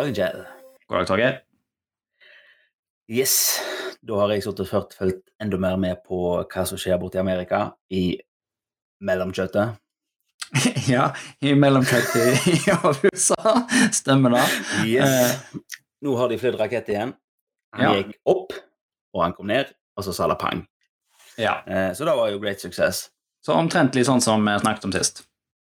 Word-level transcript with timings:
dagen, 0.00 0.14
Kjell. 0.16 0.44
God 0.88 0.98
dag, 1.00 1.06
Torgeir. 1.10 1.40
Yes. 3.10 3.36
Da 4.06 4.18
har 4.20 4.32
jeg 4.34 4.42
sittet 4.44 4.66
og 4.74 4.92
fulgt 4.94 5.28
enda 5.42 5.58
mer 5.62 5.76
med 5.80 6.00
på 6.06 6.18
hva 6.42 6.64
som 6.68 6.78
skjer 6.78 6.98
borti 7.02 7.18
Amerika 7.20 7.68
i 7.94 8.16
mellomkjøttet. 9.06 9.76
ja, 10.94 11.08
i 11.42 11.54
mellomkjøttet 11.58 12.46
i 12.52 12.56
USA. 13.10 13.56
Stemmer 13.94 14.36
det. 14.36 14.44
Yes. 14.86 15.40
Nå 16.04 16.14
har 16.20 16.30
de 16.30 16.38
flydd 16.40 16.58
rakett 16.60 16.88
igjen. 16.92 17.14
Han 17.76 17.84
Ja. 17.84 17.92
gikk 17.98 18.14
opp, 18.30 18.54
og 19.14 19.22
han 19.24 19.34
kom 19.36 19.50
ned, 19.50 19.72
og 19.98 20.04
så 20.06 20.14
sa 20.16 20.28
det 20.30 20.38
pang. 20.40 20.62
Ja. 21.36 21.58
Eh, 21.66 21.90
Så 21.92 22.04
det 22.08 22.14
var 22.16 22.30
jo 22.32 22.38
great 22.40 22.60
success. 22.62 23.08
Så 23.44 23.52
omtrentlig 23.54 24.06
sånn 24.06 24.22
som 24.24 24.42
vi 24.46 24.54
snakket 24.62 24.84
om 24.88 24.92
sist. 24.94 25.24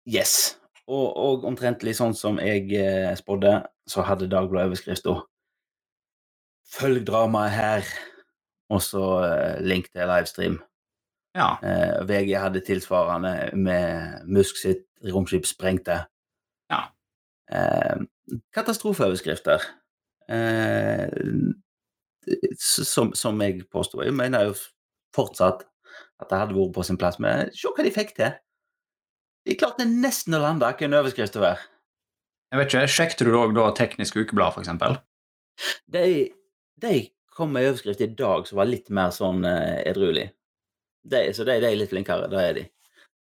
Yes. 0.07 0.57
Og, 0.87 1.15
og 1.17 1.47
omtrentlig 1.49 1.95
sånn 1.97 2.13
som 2.15 2.37
jeg 2.43 2.69
eh, 2.77 3.15
spådde, 3.17 3.55
så 3.87 4.03
hadde 4.03 4.31
Dagbladet 4.31 4.73
overskrifta 4.73 5.21
'Følg 6.75 7.07
dramaet 7.07 7.51
her', 7.51 7.91
og 8.73 8.83
så 8.83 9.05
eh, 9.25 9.61
link 9.65 9.93
til 9.93 10.09
livestream. 10.09 10.63
Ja. 11.35 11.49
Eh, 11.63 12.09
VG 12.09 12.39
hadde 12.39 12.65
tilsvarende 12.65 13.51
med 13.57 14.25
Musk 14.27 14.57
sitt 14.57 14.87
romskip 15.13 15.47
sprengte. 15.47 16.07
Ja. 16.71 16.81
Eh, 17.53 18.07
katastrofeoverskrifter. 18.55 19.61
Eh, 20.29 21.09
som, 22.59 23.13
som 23.13 23.43
jeg 23.43 23.67
påsto. 23.69 24.03
Jeg 24.03 24.15
mener 24.15 24.49
jo 24.49 24.55
fortsatt 25.15 25.67
at 26.23 26.31
det 26.31 26.39
hadde 26.39 26.57
vært 26.57 26.75
på 26.75 26.87
sin 26.87 26.99
plass, 26.99 27.21
men 27.21 27.51
se 27.53 27.69
hva 27.69 27.85
de 27.85 27.93
fikk 27.93 28.15
til. 28.17 28.33
De 29.45 29.57
klarte 29.61 29.85
nesten 29.85 30.37
å 30.37 30.41
lande 30.41 30.65
hva 30.65 30.87
en 30.87 30.99
overskrift 31.03 31.37
å 31.37 31.45
være. 31.45 31.74
Jeg 32.55 32.61
vet 32.61 32.71
ikke, 32.71 32.87
Sjekket 32.95 33.25
du 33.27 33.35
òg 33.35 33.53
da 33.57 33.65
Teknisk 33.75 34.15
Ukeblad, 34.21 34.55
f.eks.? 34.55 35.01
De, 35.91 36.03
de 36.79 36.93
kom 37.35 37.51
med 37.51 37.67
overskrift 37.67 38.05
i 38.05 38.07
dag 38.15 38.47
som 38.47 38.61
var 38.61 38.69
litt 38.71 38.93
mer 38.95 39.11
sånn 39.11 39.43
eh, 39.49 39.81
edruelig. 39.91 40.29
De, 41.03 41.25
så 41.35 41.43
de, 41.43 41.57
de 41.59 41.67
er 41.73 41.81
litt 41.81 41.91
flinkere, 41.91 42.29
det 42.31 42.45
er 42.45 42.55
de. 42.61 42.65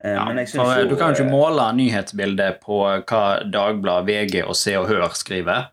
Eh, 0.06 0.14
Ja, 0.14 0.28
for 0.52 0.70
jo 0.78 0.92
Du 0.92 0.94
kan 1.00 1.16
jo 1.16 1.24
ikke 1.24 1.26
eh, 1.26 1.34
måle 1.34 1.66
nyhetsbildet 1.80 2.62
på 2.62 2.78
hva 2.86 3.24
Dagbladet, 3.50 4.06
VG 4.12 4.44
og 4.46 4.54
Se 4.60 4.78
og 4.78 4.86
Hør 4.92 5.10
skriver. 5.18 5.72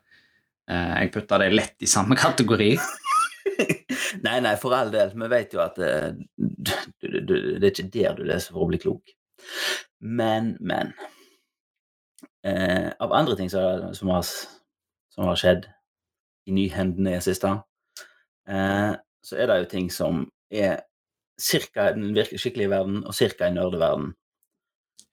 Eh, 0.70 0.97
Jeg 1.03 1.12
putter 1.19 1.44
det 1.44 1.53
lett 1.53 1.84
i 1.84 1.91
samme 1.91 2.16
kategori. 2.16 2.72
Nei, 4.25 4.38
nei, 4.41 4.56
for 4.56 4.72
all 4.72 4.88
del. 4.92 5.12
Vi 5.20 5.28
vet 5.36 5.53
jo 5.53 5.61
at 5.62 5.77
eh, 5.84 6.11
du, 6.41 6.72
du, 7.05 7.20
du, 7.20 7.34
det 7.61 7.66
er 7.69 7.72
ikke 7.75 7.91
der 7.92 8.16
du 8.16 8.25
leser 8.25 8.56
for 8.56 8.64
å 8.64 8.72
bli 8.72 8.81
klok. 8.81 9.12
Men, 10.00 10.55
men 10.64 10.97
eh, 12.45 12.91
Av 13.01 13.13
andre 13.13 13.37
ting 13.37 13.51
som, 13.51 13.95
som, 13.95 14.09
har, 14.09 14.23
som 15.11 15.25
har 15.29 15.37
skjedd 15.41 15.67
i 16.47 16.55
nyhendene 16.57 17.11
i 17.13 17.19
det 17.19 17.25
siste, 17.27 17.51
eh, 18.49 18.95
så 19.23 19.37
er 19.37 19.47
det 19.51 19.59
jo 19.61 19.69
ting 19.75 19.91
som 19.93 20.25
er 20.51 20.81
ca. 21.41 21.91
i 21.91 21.93
den 21.95 22.17
skikkelige 22.39 22.71
verden 22.71 23.05
og 23.07 23.15
cirka 23.15 23.49
i 23.49 23.55
nerdeverden. 23.55 24.15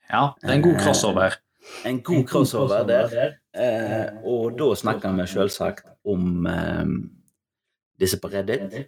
Ja, 0.10 0.30
det 0.42 0.50
er 0.50 0.54
en 0.56 0.62
god 0.64 0.76
Eh, 0.80 0.84
crossover. 0.86 1.38
En 1.86 2.02
god 2.02 2.24
crossover 2.28 2.84
der. 2.88 3.34
Eh, 3.54 4.24
og 4.24 4.58
da 4.60 4.74
snakker 4.76 5.16
vi 5.18 5.28
selvsagt 5.28 5.86
om 6.06 6.46
eh, 6.48 6.86
disse 8.00 8.20
på 8.20 8.28
Reddit, 8.32 8.88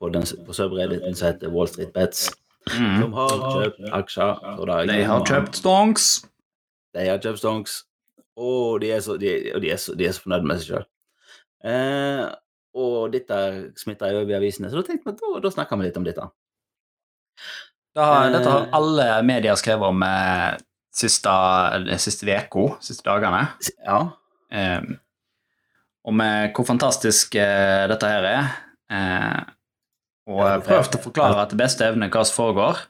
på, 0.00 0.08
den, 0.08 0.24
på 0.46 0.52
subredditen 0.56 1.14
som 1.14 1.26
heter 1.32 1.52
Wall 1.52 1.68
Street 1.68 1.92
Bets, 1.92 2.30
Mm. 2.68 3.00
som 3.00 3.12
har 3.16 3.30
kjøpt 3.30 3.86
aksjer. 3.96 4.40
er 4.68 4.86
De 4.86 5.04
har 5.04 5.22
kjøpt 5.24 5.56
stonks. 5.56 6.26
De 6.96 7.06
har 7.08 7.20
kjøpt 7.22 7.38
stonks, 7.42 7.74
og 8.40 8.80
de 8.82 8.90
er 8.96 9.02
så, 9.04 9.16
de, 9.20 9.34
de 9.62 9.70
er 9.70 9.78
så, 9.78 9.94
de 9.98 10.06
er 10.08 10.14
så 10.16 10.24
fornøyd 10.24 10.46
med 10.48 10.60
seg 10.62 10.72
sjøl. 10.74 10.86
Eh, 11.70 12.24
og 12.80 13.10
dette 13.14 13.38
smitter 13.78 14.14
jo 14.14 14.22
over 14.24 14.32
i 14.34 14.38
avisene, 14.38 14.70
så 14.70 14.80
da 14.80 14.86
tenkte 14.88 15.06
vi 15.10 15.14
at 15.16 15.20
da, 15.22 15.40
da 15.44 15.52
snakker 15.54 15.78
vi 15.80 15.88
litt 15.88 15.98
om 16.00 16.06
dette. 16.06 16.26
Da, 17.96 18.06
Eh. 18.26 18.30
dette 18.32 18.50
har 18.52 18.68
alle 18.76 19.06
medier 19.26 19.56
skrevet 19.58 19.90
om 19.90 20.02
eh, 20.06 20.58
siste, 20.94 21.32
siste 21.98 22.26
uka, 22.26 22.66
siste 22.84 23.06
dagene. 23.06 23.44
Ja. 23.86 24.00
Eh, 24.50 24.82
om 26.06 26.20
eh, 26.24 26.50
hvor 26.54 26.66
fantastisk 26.68 27.34
eh, 27.38 27.86
dette 27.90 28.08
her 28.10 28.28
er. 28.30 28.52
Eh, 28.90 29.40
og 30.30 30.44
eh, 30.46 30.60
prøvd 30.68 30.96
å 30.98 31.02
forklare 31.02 31.48
til 31.50 31.58
beste 31.60 31.86
evne 31.90 32.08
hva 32.12 32.22
som 32.26 32.38
foregår. 32.38 32.84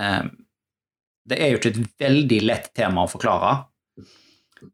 Eh, 0.00 0.24
det 1.26 1.38
er 1.42 1.50
jo 1.52 1.58
ikke 1.60 1.72
et 1.74 1.80
veldig 2.02 2.40
lett 2.46 2.68
tema 2.76 3.04
å 3.06 3.10
forklare. 3.10 3.54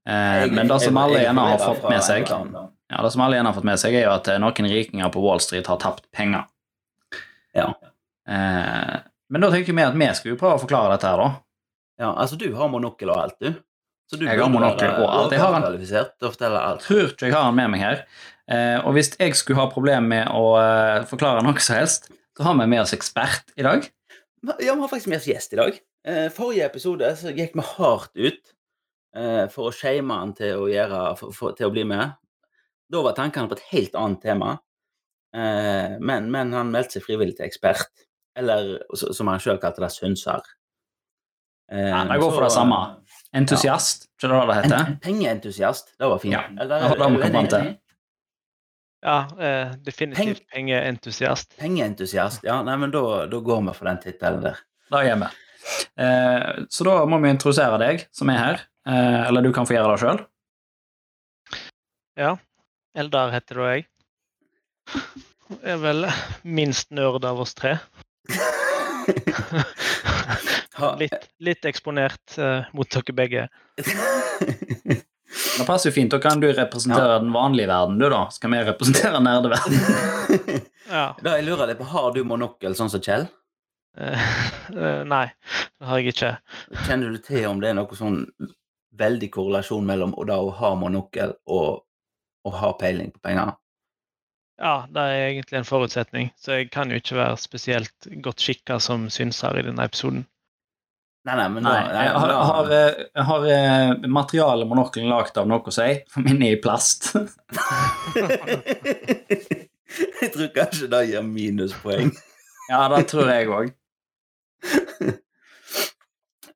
Eh, 0.06 0.46
men 0.52 0.68
det 0.68 0.80
som 0.84 0.96
alle 1.00 1.22
gjerne 1.24 1.46
har 1.52 1.58
fått 1.62 1.86
med 1.90 2.02
seg, 2.06 2.28
ja, 2.28 3.00
det 3.02 3.10
som 3.14 3.22
alle 3.24 3.38
gjerne 3.38 3.50
har 3.52 3.56
fått 3.56 3.68
med 3.68 3.80
seg, 3.82 3.96
er 3.98 4.06
jo 4.06 4.12
at 4.14 4.28
eh, 4.30 4.40
noen 4.42 4.68
rikinger 4.72 5.12
på 5.14 5.22
Wall 5.24 5.40
Street 5.42 5.66
har 5.70 5.80
tapt 5.82 6.06
penger. 6.14 6.44
Ja. 7.56 7.70
Eh, 8.28 8.94
men 9.32 9.44
da 9.44 9.50
tenker 9.52 9.72
vi 9.76 9.84
at 9.86 9.96
vi 9.96 10.08
skulle 10.18 10.38
prøve 10.40 10.58
å 10.60 10.62
forklare 10.62 10.94
dette 10.94 11.08
her, 11.08 11.20
da. 11.22 11.30
ja, 12.04 12.10
altså 12.12 12.36
du 12.40 12.50
har 12.56 12.68
monokkel 12.72 13.10
og 13.12 13.22
alt, 13.24 13.38
du. 13.40 13.52
Så 14.12 14.18
du 14.20 14.26
Jeg 14.26 14.36
har 14.38 14.50
monokkel 14.52 14.90
og 14.92 15.08
alt. 15.08 15.32
Jeg 15.32 15.40
har 15.40 15.54
en- 15.56 15.62
tror 16.84 17.06
ikke 17.08 17.26
jeg 17.30 17.32
har 17.32 17.46
den 17.48 17.54
med 17.56 17.70
meg 17.72 17.80
her. 17.80 18.02
Eh, 18.50 18.78
og 18.84 18.92
hvis 18.92 19.14
jeg 19.16 19.34
skulle 19.38 19.60
ha 19.62 19.70
problemer 19.72 20.04
med 20.06 20.28
å 20.28 20.42
eh, 20.60 21.04
forklare 21.08 21.42
noe 21.42 21.56
som 21.64 21.76
helst, 21.78 22.10
så 22.36 22.44
har 22.44 22.54
vi 22.58 22.66
med 22.66 22.82
oss 22.82 22.92
ekspert 22.92 23.54
i 23.56 23.62
dag. 23.64 23.88
Ja, 24.44 24.52
vi 24.58 24.68
har 24.68 24.88
faktisk 24.90 25.08
med 25.08 25.22
oss 25.22 25.28
gjest 25.30 25.54
i 25.54 25.56
dag. 25.56 25.80
Eh, 26.08 26.28
forrige 26.34 26.66
episode 26.66 27.12
så 27.18 27.30
gikk 27.30 27.52
vi 27.54 27.62
hardt 27.76 28.16
ut 28.18 28.52
eh, 29.16 29.44
for 29.52 29.68
å 29.70 29.74
shame 29.74 30.14
han 30.18 30.32
til 30.34 30.64
å, 30.64 30.68
gjøre, 30.70 31.02
for, 31.20 31.34
for, 31.36 31.54
til 31.58 31.68
å 31.68 31.74
bli 31.74 31.84
med. 31.86 32.16
Da 32.92 33.02
var 33.06 33.14
tankene 33.16 33.48
på 33.50 33.56
et 33.58 33.68
helt 33.70 33.94
annet 33.98 34.22
tema, 34.24 34.56
eh, 35.36 35.94
men, 36.02 36.26
men 36.34 36.50
han 36.56 36.72
meldte 36.74 36.98
seg 36.98 37.06
frivillig 37.06 37.36
til 37.38 37.46
ekspert. 37.46 37.92
Eller 38.38 38.78
som 38.96 39.28
han 39.28 39.40
sjøl 39.44 39.60
kalte 39.62 39.84
det, 39.84 39.92
synser. 39.94 40.42
Eh, 41.70 41.86
Ja, 41.92 42.02
det 42.08 42.18
går 42.20 42.34
for 42.34 42.48
det 42.48 42.52
samme. 42.54 42.80
Entusiast, 43.36 44.08
ikke 44.18 44.28
det 44.32 44.40
det 44.48 44.56
heter? 44.58 44.80
en 44.80 44.98
pengeentusiast. 45.00 45.94
Det 46.00 46.08
var 46.10 46.20
fint. 46.20 46.34
Ja, 46.34 46.42
Eller, 46.50 46.82
det 46.82 46.98
var 46.98 47.12
det 47.12 47.30
vi 47.32 47.46
til. 47.54 47.70
Ja, 49.02 49.16
eh, 49.38 49.70
definitivt 49.82 50.44
pengeentusiast. 50.52 51.56
Pengeentusiast. 51.58 52.44
Ja, 52.46 52.60
nei, 52.66 52.76
men 52.78 52.92
da, 52.94 53.26
da 53.30 53.40
går 53.42 53.64
vi 53.68 53.74
for 53.78 53.88
den 53.90 54.02
tittelen 54.02 54.44
der. 54.44 54.60
Da 54.92 55.00
gjør 55.06 55.22
vi. 55.24 55.30
Eh, 56.00 56.64
så 56.72 56.84
da 56.88 56.94
må 57.08 57.18
vi 57.22 57.32
introdusere 57.32 57.80
deg 57.82 58.06
som 58.14 58.30
er 58.32 58.40
her. 58.40 58.62
Eh, 58.88 59.20
eller 59.28 59.44
du 59.44 59.52
kan 59.54 59.68
få 59.68 59.76
gjøre 59.76 59.94
det 59.94 60.02
sjøl. 60.02 60.22
Ja. 62.18 62.36
Eldar 62.98 63.32
heter 63.32 63.60
da 63.60 63.68
jeg. 63.72 63.86
Jeg 65.52 65.74
Er 65.74 65.78
vel 65.80 66.06
minst 66.44 66.90
nerd 66.94 67.24
av 67.28 67.40
oss 67.44 67.54
tre. 67.56 67.78
Litt, 70.98 71.28
litt 71.44 71.66
eksponert 71.68 72.38
eh, 72.40 72.68
mot 72.74 72.88
dere 72.90 73.14
begge. 73.16 73.48
Det 75.32 75.64
passer 75.64 75.88
jo 75.90 75.94
fint. 75.94 76.12
Da 76.12 76.18
kan 76.20 76.40
du 76.40 76.48
representere 76.52 77.18
den 77.22 77.32
vanlige 77.32 77.68
verden, 77.70 77.98
du, 78.00 78.08
da. 78.12 78.26
Skal 78.34 78.52
vi 78.52 78.60
representere 78.66 79.20
nerdeverden? 79.24 79.78
Ja. 80.92 81.14
da 81.24 81.36
jeg 81.38 81.46
lurer 81.46 81.70
deg 81.70 81.78
på, 81.78 81.86
Har 81.88 82.10
du 82.12 82.20
monokkel 82.26 82.74
sånn 82.76 82.90
som 82.92 83.00
Kjell? 83.00 83.24
Eh, 83.98 85.02
nei, 85.14 85.26
det 85.78 85.88
har 85.88 86.00
jeg 86.00 86.14
ikke. 86.14 86.34
Kjenner 86.86 87.14
du 87.14 87.22
til 87.22 87.46
om 87.50 87.62
det 87.62 87.72
er 87.72 87.78
noe 87.78 87.98
sånn 87.98 88.20
veldig 88.98 89.30
korrelasjon 89.32 89.86
mellom 89.88 90.12
å 90.18 90.26
da 90.28 90.38
å 90.42 90.52
ha 90.58 90.74
monokkel 90.78 91.34
og 91.48 91.82
å 92.42 92.54
ha 92.58 92.72
peiling 92.78 93.12
på 93.14 93.22
penger? 93.24 93.54
Ja, 94.62 94.84
det 94.92 95.00
er 95.00 95.24
egentlig 95.30 95.58
en 95.58 95.66
forutsetning, 95.66 96.28
så 96.38 96.60
jeg 96.60 96.68
kan 96.70 96.92
jo 96.92 97.00
ikke 97.00 97.16
være 97.18 97.38
spesielt 97.40 98.10
godt 98.22 98.44
skikka 98.44 98.76
som 98.82 99.08
synser 99.10 99.58
i 99.58 99.64
denne 99.66 99.86
episoden. 99.88 100.26
Nei, 101.22 101.36
nei, 101.38 101.48
men 101.54 101.62
da, 101.62 101.72
nei, 101.86 102.04
Jeg 102.04 102.14
har, 102.18 102.28
da 102.28 102.38
har, 102.48 102.70
eh, 102.74 103.02
jeg 103.06 103.24
har 103.28 103.44
eh, 103.54 104.06
materialet 104.10 104.66
monokkelen 104.66 105.10
lagd 105.12 105.36
av 105.38 105.46
noe 105.50 105.62
å 105.62 105.74
si. 105.74 105.86
For 106.12 106.24
min 106.26 106.42
er 106.42 106.56
i 106.56 106.62
plast. 106.62 107.12
Jeg 110.22 110.30
tror 110.32 110.48
kanskje 110.54 110.88
det 110.88 111.02
gir 111.10 111.24
minuspoeng. 111.26 112.10
ja, 112.70 112.80
det 112.88 113.02
tror 113.10 113.28
jeg 113.28 113.50
òg. 113.52 113.72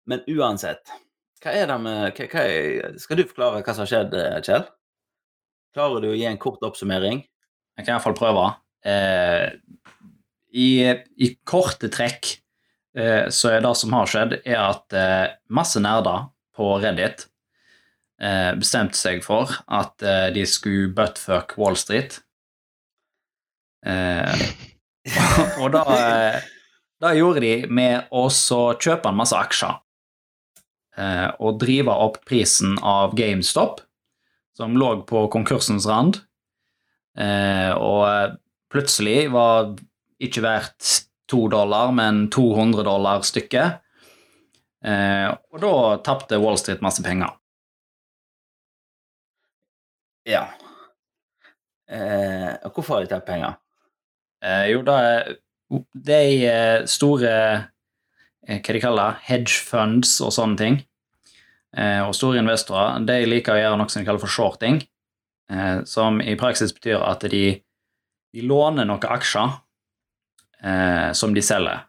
Men 0.09 0.23
uansett, 0.31 0.87
hva 1.43 1.55
er 1.55 1.69
det 1.71 1.77
med 1.83 2.17
hva, 2.17 2.27
hva 2.33 2.45
er, 2.47 2.99
Skal 3.03 3.19
du 3.19 3.27
forklare 3.27 3.63
hva 3.63 3.75
som 3.75 3.85
har 3.85 3.91
skjedd, 3.91 4.15
eh, 4.19 4.39
Kjell? 4.47 4.67
Klarer 5.77 6.05
du 6.05 6.11
å 6.13 6.17
gi 6.17 6.27
en 6.29 6.41
kort 6.41 6.63
oppsummering? 6.65 7.25
Jeg 7.77 7.85
kan 7.85 7.97
iallfall 7.97 8.17
prøve. 8.17 8.47
Eh, 8.87 9.51
i, 10.57 10.69
I 10.89 11.31
korte 11.45 11.91
trekk 11.93 12.31
eh, 12.97 13.27
så 13.29 13.53
er 13.53 13.65
det 13.65 13.75
som 13.77 13.93
har 13.97 14.09
skjedd, 14.09 14.39
er 14.47 14.61
at 14.63 14.97
eh, 14.97 15.35
masse 15.53 15.83
nerder 15.83 16.31
på 16.57 16.71
Reddit 16.81 17.27
eh, 18.23 18.53
bestemte 18.57 18.99
seg 18.99 19.25
for 19.27 19.53
at 19.67 20.07
eh, 20.07 20.29
de 20.35 20.47
skulle 20.49 20.95
buttfuck 20.97 21.57
Wall 21.61 21.77
Street. 21.79 22.21
Eh, 23.87 24.47
og 25.61 25.77
da, 25.77 25.85
eh, 26.97 27.03
da 27.03 27.15
gjorde 27.15 27.41
de 27.45 27.67
med 27.69 28.09
å 28.11 28.29
kjøpe 28.31 29.11
en 29.11 29.19
masse 29.19 29.37
aksjer 29.37 29.77
eh, 30.97 31.29
og 31.39 31.61
drive 31.61 31.93
opp 31.93 32.23
prisen 32.25 32.79
av 32.83 33.15
GameStop, 33.19 33.83
som 34.57 34.77
lå 34.77 34.95
på 35.09 35.27
konkursens 35.33 35.87
rand, 35.87 36.23
eh, 37.19 37.73
og 37.77 38.39
plutselig 38.73 39.29
var 39.33 39.75
ikke 40.23 40.45
verdt 40.45 40.93
to 41.29 41.47
dollar, 41.53 41.93
men 41.93 42.29
200 42.33 42.87
dollar 42.87 43.25
stykket. 43.27 43.83
Eh, 44.87 45.29
og 45.53 45.61
da 45.61 45.73
tapte 46.07 46.39
Wall 46.41 46.59
Street 46.61 46.85
masse 46.85 47.03
penger. 47.05 47.35
Ja. 50.27 50.47
Eh, 51.91 52.55
hvorfor 52.73 52.97
har 52.97 53.05
de 53.05 53.11
tatt 53.11 53.27
penger? 53.27 53.59
Eh, 54.43 54.71
jo, 54.73 54.83
da 54.87 54.97
er 55.03 55.37
de 55.71 56.47
eh, 56.47 56.85
store 56.87 57.33
eh, 58.47 58.61
Hva 58.61 58.75
de 58.77 58.83
kaller 58.83 59.19
hedge 59.27 59.59
funds 59.67 60.19
og 60.23 60.33
sånne 60.35 60.61
ting, 60.61 60.77
eh, 61.77 62.03
og 62.05 62.15
store 62.15 62.43
investorer, 62.43 63.01
de 63.07 63.19
liker 63.27 63.57
å 63.57 63.61
gjøre 63.61 63.81
noe 63.81 63.91
som 63.91 64.03
de 64.03 64.09
kaller 64.09 64.23
for 64.23 64.33
shorting, 64.33 64.83
som 65.87 66.17
i 66.19 66.33
praksis 66.35 66.73
betyr 66.75 67.05
at 67.07 67.23
de, 67.31 67.61
de 68.35 68.43
låner 68.43 68.83
noen 68.83 69.05
aksjer 69.15 69.53
som 71.15 71.37
de 71.37 71.45
selger. 71.47 71.85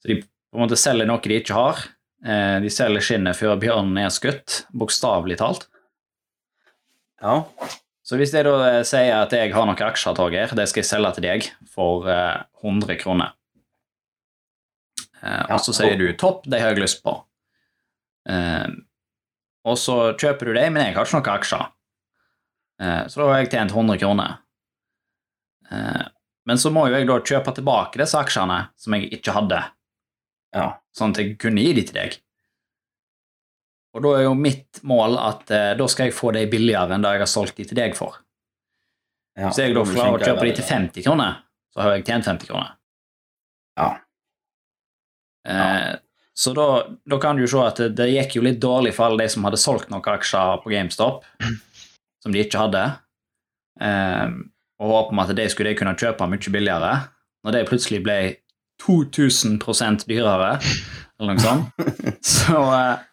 Så 0.00 0.08
de 0.08 0.16
på 0.22 0.56
en 0.56 0.62
måte 0.62 0.78
selger 0.80 1.04
noe 1.10 1.20
de 1.20 1.36
ikke 1.36 1.58
har. 1.58 1.82
De 2.64 2.72
selger 2.72 3.04
skinnet 3.04 3.36
før 3.36 3.60
bjørnen 3.60 4.00
er 4.00 4.08
skutt, 4.16 4.62
bokstavelig 4.72 5.36
talt. 5.42 5.68
Ja. 7.20 7.42
Så 8.02 8.18
hvis 8.18 8.32
jeg 8.34 8.44
da 8.48 8.54
eh, 8.66 8.80
sier 8.86 9.14
at 9.22 9.32
jeg 9.36 9.52
har 9.54 9.66
noen 9.68 9.78
aksjer, 9.78 10.16
Torgeir, 10.18 10.50
det 10.58 10.66
skal 10.70 10.82
jeg 10.82 10.88
selge 10.90 11.12
til 11.16 11.26
deg 11.28 11.50
for 11.70 12.08
eh, 12.10 12.40
100 12.64 12.96
kroner. 13.02 13.34
Eh, 15.22 15.42
Ja. 15.48 15.54
Og 15.54 15.60
så 15.62 15.72
sier 15.76 15.94
du 15.98 16.08
'topp, 16.12 16.44
det 16.50 16.60
har 16.60 16.72
jeg 16.74 16.82
lyst 16.82 17.02
på'. 17.04 17.20
Eh, 18.28 18.68
og 19.64 19.78
så 19.78 20.14
kjøper 20.18 20.46
du 20.50 20.52
det, 20.54 20.66
men 20.72 20.82
jeg 20.86 20.94
har 20.96 21.06
ikke 21.06 21.20
noen 21.20 21.30
aksjer. 21.36 21.68
Eh, 22.82 23.06
så 23.06 23.20
da 23.22 23.28
har 23.30 23.38
jeg 23.44 23.50
tjent 23.52 23.70
100 23.70 23.98
kroner. 24.02 24.38
Eh, 25.70 26.02
men 26.46 26.58
så 26.58 26.72
må 26.74 26.88
jo 26.88 26.96
jeg 26.98 27.06
da 27.06 27.20
kjøpe 27.20 27.54
tilbake 27.54 27.98
disse 28.02 28.18
aksjene 28.18 28.58
som 28.76 28.94
jeg 28.98 29.12
ikke 29.14 29.32
hadde, 29.36 29.60
ja. 30.58 30.72
sånn 30.92 31.14
at 31.14 31.18
jeg 31.22 31.38
kunne 31.38 31.62
gi 31.62 31.72
de 31.78 31.82
til 31.86 31.94
deg. 31.94 32.18
Og 33.92 34.04
da 34.04 34.12
er 34.16 34.26
jo 34.26 34.36
mitt 34.38 34.80
mål 34.88 35.18
at 35.20 35.50
eh, 35.52 35.72
da 35.76 35.88
skal 35.90 36.08
jeg 36.08 36.16
få 36.16 36.32
de 36.36 36.46
billigere 36.50 36.96
enn 36.96 37.04
det 37.04 37.16
jeg 37.16 37.24
har 37.24 37.30
solgt 37.30 37.58
de 37.60 37.66
til 37.68 37.78
deg 37.78 37.96
for. 37.98 38.20
ja. 39.36 39.50
Hvis 39.50 39.60
jeg 39.60 39.74
da 39.76 39.84
klarer 39.88 40.16
å 40.16 40.22
kjøpe 40.22 40.46
de 40.48 40.54
til 40.58 40.68
50 40.68 41.06
kroner, 41.08 41.42
så 41.72 41.84
har 41.84 41.96
jeg 41.96 42.06
tjent 42.08 42.30
50 42.30 42.50
kroner. 42.52 42.72
Ja. 43.80 43.90
Eh, 45.48 45.92
så 46.34 46.54
da, 46.56 46.66
da 47.04 47.18
kan 47.20 47.36
du 47.36 47.44
jo 47.44 47.50
se 47.52 47.64
at 47.66 47.80
det, 47.82 47.90
det 47.98 48.08
gikk 48.14 48.38
jo 48.38 48.46
litt 48.46 48.60
dårlig 48.62 48.94
for 48.96 49.08
alle 49.10 49.24
de 49.24 49.32
som 49.32 49.44
hadde 49.44 49.60
solgt 49.60 49.92
noen 49.92 50.08
aksjer 50.14 50.62
på 50.64 50.72
GameStop, 50.72 51.26
som 52.24 52.32
de 52.32 52.44
ikke 52.44 52.64
hadde, 52.64 52.86
eh, 53.84 54.28
og 54.82 54.94
håpet 54.96 55.14
om 55.14 55.22
at 55.22 55.34
de 55.36 55.48
skulle 55.52 55.74
de 55.74 55.78
kunne 55.78 55.98
kjøpe 55.98 56.28
mye 56.32 56.54
billigere. 56.56 56.94
Når 57.44 57.56
det 57.56 57.66
plutselig 57.68 58.00
ble 58.06 58.18
2000 58.82 59.60
dyrere, 60.08 60.56
eller 61.20 61.36
noe 61.36 61.42
sånt, 61.44 61.82
så, 62.34 62.62
eh, 62.78 63.08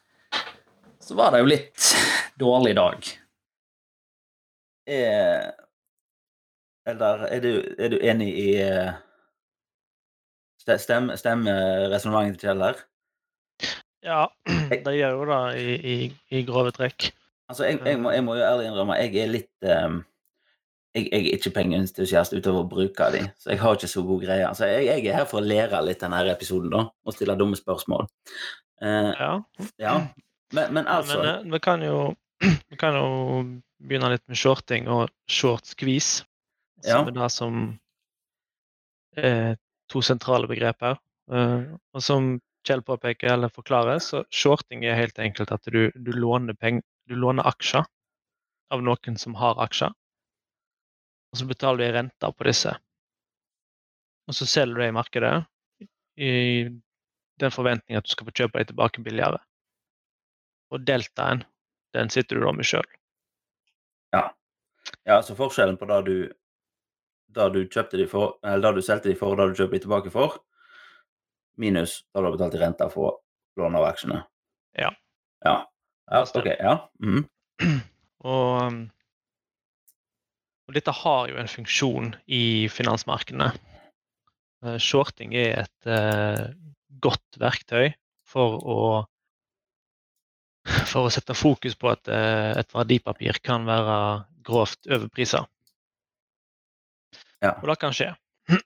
så 1.10 1.16
var 1.18 1.34
det 1.34 1.42
jo 1.42 1.50
litt 1.50 1.86
dårlig 2.38 2.76
dag. 2.78 3.08
Er, 4.90 5.48
eller 6.90 7.24
er 7.30 7.42
du, 7.42 7.54
er 7.82 7.94
du 7.94 7.98
enig 7.98 8.30
i 8.38 8.50
Stemmer 10.70 11.18
Stem, 11.18 11.48
resonnementet 11.90 12.38
til 12.38 12.52
Kjell 12.52 12.62
her? 12.62 12.84
Ja, 14.06 14.28
det 14.86 14.94
gjør 15.00 15.18
jo 15.18 15.26
det 15.32 15.42
i, 15.64 15.74
i, 15.74 15.98
i 16.38 16.44
grove 16.46 16.76
trekk. 16.78 17.10
Altså, 17.50 17.66
jeg, 17.66 17.82
jeg, 17.86 17.98
må, 18.04 18.14
jeg 18.14 18.24
må 18.28 18.38
jo 18.38 18.46
ærlig 18.46 18.70
innrømme, 18.70 19.00
jeg 19.02 19.18
er 19.24 19.34
litt 19.34 19.66
um, 19.66 20.04
jeg, 20.94 21.08
jeg 21.10 21.24
er 21.24 21.36
ikke 21.40 21.56
pengeentusiast 21.58 22.38
utover 22.38 22.62
å 22.62 22.70
bruke 22.70 23.10
de, 23.18 23.26
så 23.42 23.56
jeg 23.56 23.64
har 23.64 23.78
ikke 23.78 23.90
så 23.90 24.06
god 24.06 24.24
greie. 24.28 24.46
Altså, 24.46 24.70
jeg, 24.70 24.86
jeg 24.92 25.10
er 25.10 25.18
her 25.24 25.28
for 25.30 25.42
å 25.42 25.50
lære 25.50 25.82
litt 25.90 26.06
denne 26.06 26.22
episoden, 26.30 26.70
da, 26.74 26.86
og 26.86 27.18
stille 27.18 27.38
dumme 27.40 27.58
spørsmål. 27.58 28.06
Uh, 28.78 29.10
Ja. 29.18 29.32
ja, 29.82 29.96
men, 30.54 30.74
men 30.74 30.88
altså 30.88 31.20
Men 31.22 31.30
eh, 31.48 31.52
vi 31.54 31.60
kan 31.60 31.84
jo 31.86 32.16
vi 32.72 32.78
kan 32.80 32.96
jo 32.96 33.08
begynne 33.80 34.10
litt 34.14 34.26
med 34.28 34.38
shorting 34.40 34.88
og 34.92 35.10
short 35.30 35.66
squeeze, 35.68 36.26
Ja. 36.86 37.02
som 37.02 37.08
er 37.10 37.12
det 37.18 37.32
som 37.32 37.56
er 39.20 39.58
to 39.92 40.02
sentrale 40.02 40.48
begreper. 40.48 40.96
her. 41.30 41.78
og 41.94 42.02
som 42.02 42.40
Kjell 42.68 42.82
påpeker 42.84 43.32
eller 43.34 43.50
forklarer, 43.50 44.00
så 44.04 44.24
shorting 44.32 44.84
er 44.86 44.96
helt 44.98 45.20
enkelt 45.20 45.52
at 45.52 45.64
du, 45.72 45.92
du, 45.96 46.12
låner, 46.12 46.54
peng, 46.54 46.82
du 47.08 47.16
låner 47.16 47.48
aksjer 47.48 47.86
av 48.72 48.84
noen 48.84 49.18
som 49.18 49.36
har 49.40 49.56
aksjer, 49.64 49.94
og 51.32 51.40
så 51.40 51.48
betaler 51.48 51.78
du 51.80 51.86
en 51.88 51.96
rente 51.96 52.32
på 52.36 52.48
disse. 52.50 52.74
Og 54.28 54.36
så 54.36 54.46
selger 54.46 54.76
du 54.76 54.82
det 54.84 54.90
i 54.92 54.98
markedet 54.98 55.34
i 56.20 56.34
den 57.40 57.52
forventning 57.56 57.98
at 57.98 58.06
du 58.06 58.12
skal 58.12 58.28
få 58.28 58.36
kjøpe 58.36 58.60
dem 58.60 58.70
tilbake 58.74 59.02
billigere. 59.06 59.40
Og 60.74 60.84
deltaen, 60.86 61.44
den 61.98 62.12
sitter 62.14 62.38
du 62.38 62.46
da 62.46 62.54
med 62.54 62.68
sjøl. 62.70 62.86
Ja, 64.14 64.28
ja, 65.06 65.22
så 65.26 65.36
forskjellen 65.38 65.78
på 65.78 65.88
det 65.90 66.04
du 66.08 66.18
det 67.30 67.48
du 67.54 67.60
kjøpte 67.70 67.98
de 68.00 68.08
for, 68.10 68.38
eller 68.42 68.72
det 68.74 68.82
du 68.82 68.86
solgte 68.86 69.12
de 69.12 69.18
for, 69.18 69.34
og 69.34 69.38
det 69.38 69.52
du 69.52 69.60
kjøper 69.62 69.78
de 69.78 69.84
tilbake 69.84 70.14
for, 70.14 70.40
minus 71.62 72.00
det 72.10 72.22
du 72.22 72.26
har 72.26 72.36
betalt 72.36 72.56
i 72.58 72.62
renta 72.62 72.88
for 72.90 73.20
lån 73.60 73.78
av 73.78 73.86
aksjene. 73.92 74.24
Ja. 74.80 74.90
Ja, 75.46 75.56
ja 76.10 76.24
ok. 76.24 76.50
Ja. 76.58 76.76
Mm. 77.04 77.28
Og, 78.30 78.48
um, 78.66 78.80
og 80.68 80.76
dette 80.76 80.92
har 80.92 81.30
jo 81.32 81.38
en 81.40 81.48
funksjon 81.50 82.10
i 82.28 82.68
finansmarkedene. 82.70 83.48
Eh, 84.66 84.76
Shorting 84.76 85.32
er 85.40 85.64
et 85.64 85.88
eh, 85.88 86.52
godt 87.02 87.40
verktøy 87.40 87.94
for 88.28 88.60
å 88.60 88.82
for 90.68 91.08
å 91.08 91.12
sette 91.14 91.36
fokus 91.38 91.76
på 91.80 91.90
at 91.92 92.08
eh, 92.12 92.52
et 92.60 92.74
verdipapir 92.76 93.40
kan 93.46 93.66
være 93.68 94.24
grovt 94.46 94.88
overprisa. 94.92 95.46
Ja. 97.44 97.52
Og 97.62 97.68
det 97.72 97.78
kan 97.82 97.94
skje. 97.96 98.10
Ja. 98.50 98.58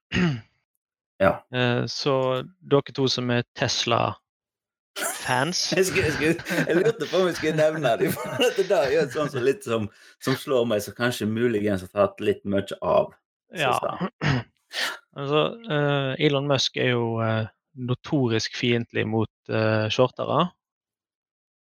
Eh, 1.54 1.86
Så 1.88 2.14
dere 2.60 2.92
to 2.92 3.06
som 3.08 3.30
er 3.32 3.46
Tesla-fans 3.56 5.60
Jeg, 5.78 5.86
skulle, 5.88 6.10
jeg, 6.10 6.16
skulle, 6.18 6.36
jeg 6.68 6.76
lurte 6.82 7.08
på 7.08 7.16
om 7.22 7.28
jeg 7.30 7.38
skulle 7.38 7.62
nevne 7.62 7.94
det, 8.02 8.10
for 8.12 8.42
dette 8.42 8.66
der 8.68 8.92
er 8.92 9.08
sånn 9.14 9.32
som 9.32 9.46
litt 9.46 9.64
som, 9.64 9.86
som 10.20 10.36
slår 10.36 10.66
meg, 10.68 10.84
som 10.84 10.94
kanskje 10.98 11.26
muligens 11.30 11.82
har 11.86 11.92
tatt 11.94 12.20
litt 12.20 12.44
mye 12.44 12.76
av. 12.82 13.14
Ja. 13.56 13.78
Altså, 15.14 15.42
eh, 15.70 16.18
Elon 16.26 16.48
Musk 16.50 16.74
er 16.82 16.96
jo 16.96 17.22
notorisk 17.78 18.56
fiendtlig 18.58 19.06
mot 19.06 19.30
shortere. 19.94 20.48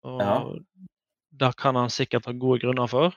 Og 0.04 0.20
Ja. 0.20 0.36
det 1.40 1.56
kan 1.56 1.76
han 1.76 1.90
sikkert 1.90 2.26
ha 2.26 2.32
gode 2.32 2.60
grunner 2.64 2.86
for. 2.90 3.14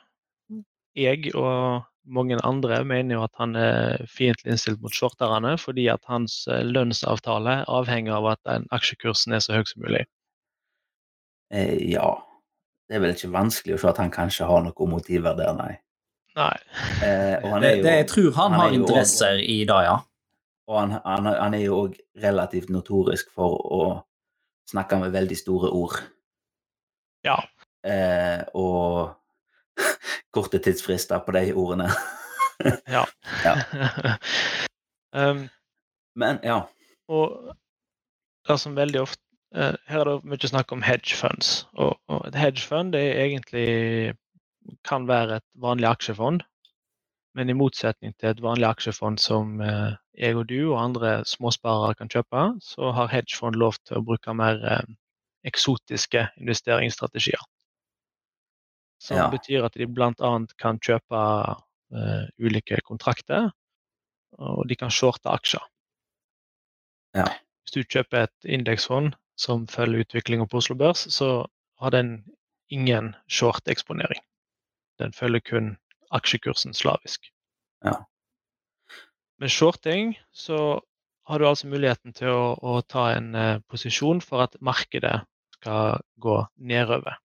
Jeg 0.95 1.35
og 1.35 1.83
mange 2.05 2.37
andre 2.45 2.83
mener 2.85 3.15
jo 3.15 3.23
at 3.25 3.33
han 3.39 3.55
er 3.55 4.05
fiendtlig 4.07 4.53
innstilt 4.53 4.81
mot 4.81 4.93
shorterne, 4.93 5.57
fordi 5.57 5.87
at 5.91 6.03
hans 6.07 6.45
eh, 6.47 6.61
lønnsavtale 6.63 7.65
avhenger 7.67 8.13
av 8.19 8.27
at 8.35 8.39
den 8.45 8.67
aksjekursen 8.71 9.33
er 9.33 9.41
så 9.43 9.57
høy 9.57 9.65
som 9.65 9.81
mulig. 9.81 10.05
Eh, 11.51 11.91
ja. 11.91 12.13
Det 12.85 12.95
er 12.95 13.01
vel 13.01 13.15
ikke 13.15 13.33
vanskelig 13.33 13.75
å 13.75 13.81
se 13.81 13.89
at 13.89 13.97
han 13.97 14.13
kanskje 14.13 14.45
har 14.45 14.61
noen 14.61 14.91
motiver 14.91 15.33
der, 15.37 15.53
nei. 15.57 15.73
Nei. 16.37 16.55
Eh, 17.01 17.39
og 17.41 17.55
han 17.55 17.63
Det, 17.63 17.69
er 17.69 17.77
jo, 17.77 17.83
det 17.83 17.93
jeg 17.95 18.07
tror 18.11 18.31
han, 18.35 18.51
han 18.51 18.59
har 18.59 18.73
interesser 18.75 19.39
interesser 19.39 19.39
i 19.41 19.59
det, 19.65 19.79
ja. 19.87 19.95
og 20.69 20.79
han, 20.79 20.97
han, 21.05 21.29
han 21.31 21.55
er 21.57 21.63
jo 21.63 21.79
òg 21.85 21.95
relativt 22.21 22.69
notorisk 22.69 23.31
for 23.33 23.55
å 23.55 23.85
snakke 24.69 24.99
med 25.01 25.15
veldig 25.15 25.37
store 25.39 25.71
ord. 25.73 25.97
Ja. 27.25 27.39
Eh, 27.85 28.41
og 28.53 29.15
korte 30.35 30.61
tidsfrister 30.61 31.21
på 31.25 31.35
de 31.35 31.51
ordene. 31.53 31.89
Ja. 32.87 33.03
Ja. 33.45 33.53
um, 35.29 35.49
Men 36.15 36.39
ja. 36.43 36.61
Og 37.07 37.55
det 38.47 38.59
som 38.59 38.77
veldig 38.77 39.01
ofte 39.01 39.21
eh, 39.55 39.75
Her 39.87 39.99
er 40.05 40.09
det 40.09 40.31
mye 40.31 40.49
snakk 40.49 40.71
om 40.71 40.85
hedge 40.85 41.17
funds. 41.19 41.67
Og, 41.73 41.97
og 42.07 42.27
et 42.27 42.37
hedge 42.39 42.63
fund 42.63 42.95
er 42.95 43.19
egentlig 43.25 44.15
kan 44.87 45.07
være 45.07 45.41
et 45.41 45.47
vanlig 45.61 45.89
aksjefond. 45.89 46.45
Men 47.35 47.49
i 47.49 47.57
motsetning 47.57 48.15
til 48.15 48.31
et 48.31 48.41
vanlig 48.41 48.69
aksjefond 48.69 49.19
som 49.19 49.59
eh, 49.61 49.97
jeg 50.17 50.37
og 50.39 50.47
du 50.49 50.59
og 50.71 50.79
andre 50.83 51.17
småsparere 51.27 51.95
kan 51.99 52.09
kjøpe, 52.09 52.45
så 52.63 52.93
har 52.95 53.11
hedgefond 53.11 53.59
lov 53.59 53.75
til 53.83 53.99
å 53.99 54.05
bruke 54.07 54.33
mer 54.33 54.61
eh, 54.63 54.85
eksotiske 55.45 56.27
investeringsstrategier. 56.41 57.41
Som 58.99 59.17
Ja. 59.17 59.29
betyr 59.29 59.65
at 59.65 59.73
de 59.73 59.85
bl.a. 59.87 60.11
kan 60.57 60.79
kjøpe 60.79 61.21
uh, 61.93 62.25
ulike 62.39 62.79
kontrakter, 62.87 63.51
og 64.39 64.67
de 64.69 64.75
kan 64.75 64.91
shorte 64.91 65.29
aksjer. 65.29 65.63
Ja. 67.15 67.27
Hvis 67.63 67.75
du 67.75 67.83
kjøper 67.83 68.25
et 68.25 68.45
indeksfond 68.45 69.13
som 69.37 69.67
følger 69.67 70.05
utviklinga 70.05 70.47
på 70.47 70.57
Oslo 70.57 70.75
Børs, 70.75 71.05
så 71.13 71.45
har 71.79 71.89
den 71.91 72.25
ingen 72.69 73.15
short-eksponering. 73.27 74.21
Den 74.99 75.13
følger 75.13 75.39
kun 75.39 75.77
aksjekursen 76.11 76.73
slavisk. 76.73 77.29
Ja. 77.83 78.03
Med 79.39 79.49
shorting 79.51 80.15
så 80.31 80.79
har 81.27 81.39
du 81.39 81.47
altså 81.47 81.67
muligheten 81.67 82.13
til 82.13 82.29
å, 82.31 82.55
å 82.61 82.81
ta 82.81 83.09
en 83.15 83.35
uh, 83.35 83.59
posisjon 83.69 84.21
for 84.21 84.45
at 84.45 84.55
markedet 84.61 85.23
skal 85.55 86.01
gå 86.21 86.37
nedover. 86.57 87.17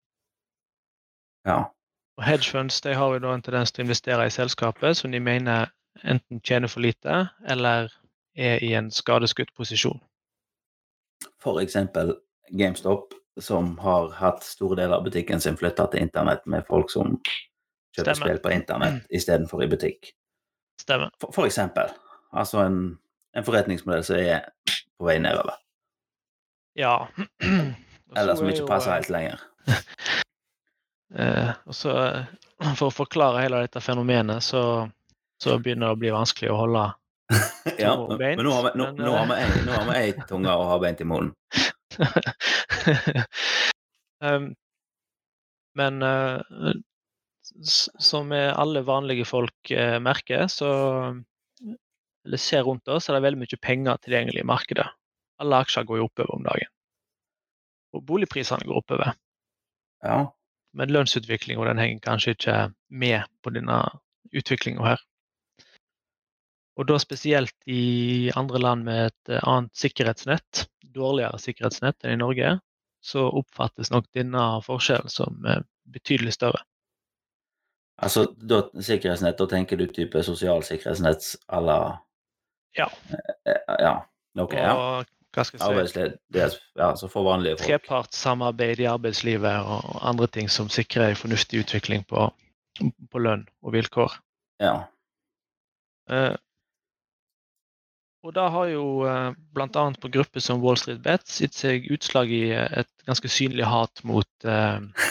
Ja. 1.46 1.64
Og 2.18 2.24
hedgefunds 2.26 2.80
de 2.80 2.94
har 2.98 3.14
jo 3.14 3.22
da 3.22 3.34
en 3.34 3.42
tendens 3.46 3.72
til 3.72 3.84
å 3.84 3.88
investere 3.88 4.26
i 4.26 4.34
selskapet 4.34 4.98
som 4.98 5.14
de 5.14 5.20
mener 5.22 5.70
enten 6.04 6.42
tjener 6.44 6.70
for 6.70 6.82
lite 6.82 7.28
eller 7.48 7.92
er 8.38 8.62
i 8.64 8.72
en 8.78 8.90
skadeskutt 8.94 9.54
posisjon. 9.56 10.00
Eksempel 11.62 12.12
GameStop, 12.50 13.14
som 13.40 13.78
har 13.80 14.10
hatt 14.18 14.44
store 14.44 14.76
deler 14.76 14.98
av 14.98 15.06
butikken 15.06 15.40
sin 15.40 15.56
flytta 15.56 15.86
til 15.88 16.04
internett 16.04 16.44
med 16.46 16.66
folk 16.68 16.90
som 16.92 17.16
kjøper 17.96 18.12
Stemmer. 18.12 18.20
spill 18.20 18.40
på 18.44 18.52
internett 18.52 19.14
istedenfor 19.14 19.64
i 19.64 19.70
butikk. 19.70 20.10
Stemmer. 20.82 21.10
For, 21.22 21.32
for 21.34 21.48
eksempel. 21.48 21.90
Altså 22.36 22.60
en, 22.66 22.98
en 23.34 23.46
forretningsmodell 23.46 24.04
som 24.04 24.20
er 24.20 24.50
på 24.98 25.08
vei 25.08 25.16
nedover. 25.22 25.56
Ja. 26.78 27.06
Eller 28.16 28.38
som 28.38 28.48
ikke 28.48 28.68
passer 28.68 28.96
helt 28.96 29.12
lenger. 29.12 29.44
Eh, 31.14 31.50
og 31.64 31.72
så, 31.72 31.92
eh, 32.04 32.72
for 32.76 32.90
å 32.90 32.92
forklare 32.92 33.40
hele 33.40 33.62
dette 33.64 33.80
fenomenet, 33.80 34.44
så, 34.44 34.60
så 35.40 35.54
begynner 35.56 35.88
det 35.88 35.96
å 35.96 36.00
bli 36.02 36.10
vanskelig 36.12 36.50
å 36.52 36.58
holde 36.58 36.82
Ja, 37.80 37.94
men, 38.12 38.42
nå 38.44 38.52
har 38.52 38.66
vi, 38.66 38.72
nå, 38.76 38.90
men, 38.92 39.00
nå 39.06 39.14
eh, 39.38 39.54
nå 39.64 39.72
har 39.72 39.86
vi 39.88 39.96
ei 40.02 40.12
tunge 40.28 40.52
og 40.52 40.66
har 40.68 40.82
beint 40.84 41.00
i 41.00 41.08
munnen. 41.08 41.32
um, 44.28 44.50
men 45.80 46.04
uh, 46.04 46.44
som 47.64 48.32
alle 48.36 48.84
vanlige 48.84 49.24
folk 49.32 49.72
uh, 49.72 49.96
merker, 50.04 50.44
så 50.52 50.68
eller 52.28 52.40
ser 52.44 52.66
rundt 52.68 52.88
oss, 52.92 53.08
er 53.08 53.16
det 53.16 53.24
veldig 53.24 53.40
mye 53.40 53.60
penger 53.64 54.00
tilgjengelig 54.04 54.42
i 54.44 54.48
markedet. 54.48 54.88
Alle 55.40 55.62
aksjer 55.64 55.86
går 55.88 56.02
jo 56.02 56.08
oppover 56.10 56.34
om 56.36 56.44
dagen. 56.44 56.68
Og 57.96 58.04
boligprisene 58.06 58.66
går 58.68 58.82
oppover. 58.82 59.14
Ja. 60.04 60.18
Men 60.76 60.92
lønnsutviklinga 60.92 61.74
henger 61.78 62.02
kanskje 62.04 62.34
ikke 62.36 62.56
med 62.88 63.24
på 63.42 63.52
denne 63.54 63.78
utviklinga 64.36 64.84
her. 64.84 65.04
Og 66.78 66.86
da 66.86 66.98
spesielt 67.02 67.54
i 67.66 68.30
andre 68.38 68.60
land 68.62 68.84
med 68.86 69.08
et 69.08 69.32
eh, 69.34 69.42
annet 69.42 69.74
sikkerhetsnett, 69.74 70.68
dårligere 70.94 71.40
sikkerhetsnett 71.42 72.04
enn 72.04 72.14
i 72.14 72.20
Norge, 72.20 72.52
så 73.02 73.24
oppfattes 73.40 73.90
nok 73.90 74.06
denne 74.14 74.44
forskjellen 74.66 75.10
som 75.10 75.42
eh, 75.46 75.64
betydelig 75.90 76.36
større. 76.36 76.62
Altså, 77.98 78.28
da, 78.38 78.62
sikkerhetsnett, 78.78 79.40
da 79.40 79.48
tenker 79.50 79.80
du 79.80 79.88
type 79.90 80.22
sosial 80.22 80.62
sikkerhetsnett 80.66 81.32
la 81.66 81.80
Ja. 82.78 82.86
Eh, 83.10 83.74
Ja. 83.80 83.96
Ok, 84.38 84.52
ja. 84.54 84.74
Og 84.76 85.06
hva 85.38 85.46
skal 85.46 85.58
jeg 85.58 85.62
si, 85.62 85.70
Arbeidsled, 85.70 86.18
det 86.34 86.48
ja, 86.78 86.90
så 86.98 87.08
for 87.10 87.26
vanlige 87.26 87.58
folk. 87.58 87.68
trepartssamarbeid 87.68 88.82
i 88.82 88.88
arbeidslivet 88.90 89.70
og 89.70 90.02
andre 90.10 90.26
ting 90.34 90.50
som 90.50 90.70
sikrer 90.72 91.12
en 91.12 91.20
fornuftig 91.20 91.62
utvikling 91.62 92.02
på, 92.10 92.26
på 92.82 93.22
lønn 93.22 93.46
og 93.62 93.74
vilkår. 93.76 94.18
Ja. 94.62 94.74
Eh, 96.10 96.34
og 98.26 98.34
da 98.34 98.48
har 98.50 98.66
jo 98.72 98.86
eh, 99.06 99.30
bl.a. 99.54 99.84
på 100.02 100.10
grupper 100.12 100.42
som 100.42 100.62
Wall 100.64 100.76
Street 100.80 101.00
Bets 101.04 101.38
gitt 101.40 101.54
seg 101.54 101.86
utslag 101.94 102.32
i 102.34 102.48
eh, 102.50 102.80
et 102.82 102.90
ganske 103.06 103.30
synlig 103.30 103.68
hat 103.70 104.02
mot 104.08 104.48
eh, 104.48 105.06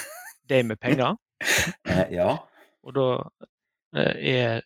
de 0.52 0.64
med 0.64 0.80
penger. 0.84 1.16
Eh, 1.86 2.08
ja. 2.16 2.32
Og 2.82 2.96
da 2.98 3.04
eh, 3.94 4.16
er 4.32 4.62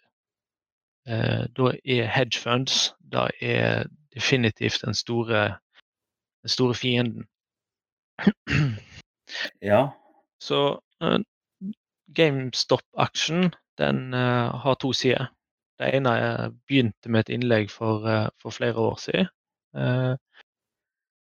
eh, 1.03 1.41
da 1.51 1.71
er 1.83 2.05
hedge 2.07 2.39
funds 2.39 2.93
da 3.11 3.25
er 3.43 3.89
definitivt 4.13 4.81
den 4.81 4.95
store, 4.95 5.57
den 6.41 6.49
store 6.49 6.75
fienden. 6.75 7.27
Ja. 9.61 9.89
Så 10.39 10.79
uh, 11.03 11.19
GameStop-aksjen 12.15 13.53
den 13.77 14.13
uh, 14.13 14.51
har 14.63 14.75
to 14.75 14.93
sider. 14.93 15.31
Det 15.79 15.93
ene 15.95 16.09
er, 16.09 16.49
begynte 16.67 17.09
med 17.09 17.19
et 17.19 17.33
innlegg 17.33 17.71
for, 17.71 18.05
for 18.41 18.53
flere 18.53 18.75
år 18.77 18.99
siden. 19.01 19.27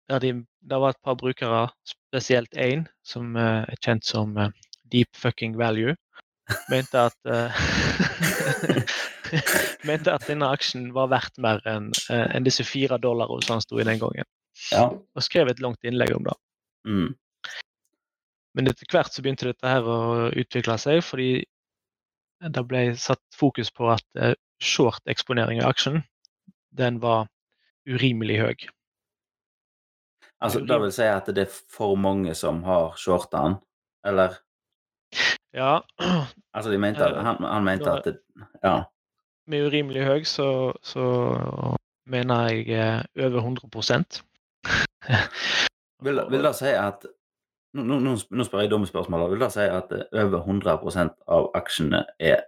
der 0.09 0.19
de, 0.19 0.47
det 0.71 0.81
var 0.81 0.89
et 0.89 1.01
par 1.05 1.15
brukere, 1.15 1.69
spesielt 1.85 2.55
én, 2.55 2.85
som 3.05 3.37
er 3.37 3.75
kjent 3.83 4.07
som 4.07 4.37
Deep 4.93 5.09
Fucking 5.17 5.59
Value, 5.59 5.97
mente 6.71 6.99
at 6.99 7.19
mente 9.89 10.15
at 10.15 10.27
denne 10.29 10.49
aksjen 10.55 10.91
var 10.95 11.11
verdt 11.13 11.39
mer 11.43 11.63
enn 11.69 11.91
en 12.13 12.47
disse 12.47 12.65
fire 12.67 12.99
dollarene 13.03 13.45
som 13.45 13.59
han 13.59 13.65
sto 13.65 13.81
i 13.81 13.87
den 13.87 14.01
gangen. 14.03 14.29
Ja. 14.71 14.87
Og 14.93 15.25
skrev 15.25 15.51
et 15.51 15.63
langt 15.63 15.83
innlegg 15.87 16.15
om 16.17 16.27
det. 16.29 16.37
Mm. 16.89 17.11
Men 18.55 18.71
etter 18.71 18.87
hvert 18.91 19.11
så 19.11 19.25
begynte 19.25 19.51
dette 19.51 19.67
her 19.67 19.87
å 19.89 20.31
utvikle 20.31 20.77
seg, 20.79 21.03
fordi 21.03 21.43
det 22.45 22.65
ble 22.69 22.85
satt 23.01 23.23
fokus 23.35 23.73
på 23.75 23.89
at 23.95 24.05
eh, 24.21 24.37
short-eksponering 24.63 25.63
av 25.63 25.73
aksjen, 25.75 26.03
den 26.75 27.01
var 27.03 27.27
urimelig 27.89 28.39
høy. 28.41 28.67
Altså, 30.45 30.61
det 30.67 30.79
vil 30.83 30.93
si 30.93 31.07
at 31.09 31.29
det 31.35 31.47
er 31.47 31.61
for 31.73 31.97
mange 31.97 32.35
som 32.37 32.63
har 32.67 32.95
shorta 33.01 33.47
den, 33.47 33.59
eller? 34.07 34.41
Ja, 35.55 35.79
Altså, 36.55 36.71
de 36.71 36.79
mente 36.79 37.03
Eh, 37.03 37.23
han, 37.27 37.43
han 37.43 37.65
mente 37.67 37.91
at 37.91 38.05
det, 38.07 38.19
Ja. 38.63 38.85
Med 39.51 39.67
urimelig 39.69 40.05
høy 40.07 40.25
så, 40.29 40.49
så 40.83 41.05
mener 42.11 42.49
jeg 42.51 42.69
eh, 42.73 43.27
over 43.27 43.39
100 43.41 44.25
Vil, 46.05 46.21
vil 46.31 46.45
det 46.45 46.55
si 46.59 46.73
at 46.77 47.05
nå, 47.75 47.99
nå, 47.99 48.15
nå 48.31 48.47
spør 48.47 48.65
jeg 48.65 48.71
dumme 48.73 48.87
spørsmål. 48.87 49.31
Vil 49.33 49.43
det 49.43 49.53
si 49.55 49.65
at 49.67 49.93
eh, 49.95 50.07
over 50.23 50.45
100% 50.45 51.15
av 51.37 51.49
aksjene 51.59 52.05
er 52.19 52.45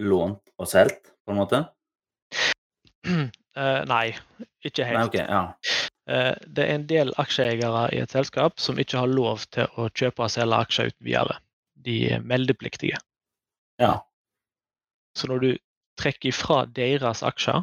lånt 0.00 0.42
og 0.58 0.68
solgt, 0.68 1.12
på 1.24 1.34
en 1.34 1.40
måte? 1.40 1.62
Uh, 3.06 3.82
nei, 3.92 4.10
ikke 4.66 4.86
helt. 4.88 4.98
Nei, 4.98 5.06
okay, 5.08 5.24
ja. 5.24 5.42
uh, 6.10 6.34
det 6.46 6.66
er 6.66 6.74
en 6.74 6.88
del 6.90 7.14
aksjeeiere 7.22 7.86
i 7.96 8.02
et 8.02 8.12
selskap 8.12 8.60
som 8.60 8.78
ikke 8.82 9.00
har 9.02 9.10
lov 9.10 9.46
til 9.54 9.70
å 9.80 9.88
kjøpe 9.88 10.26
og 10.26 10.34
selge 10.34 10.60
aksjer 10.66 10.92
uten 10.92 11.08
videre. 11.08 11.40
De 11.80 11.96
er 12.16 12.24
meldepliktige. 12.26 13.00
Ja. 13.80 13.96
Så 15.16 15.30
når 15.30 15.44
du 15.44 15.50
trekker 16.00 16.32
ifra 16.32 16.62
deres 16.66 17.22
aksjer, 17.26 17.62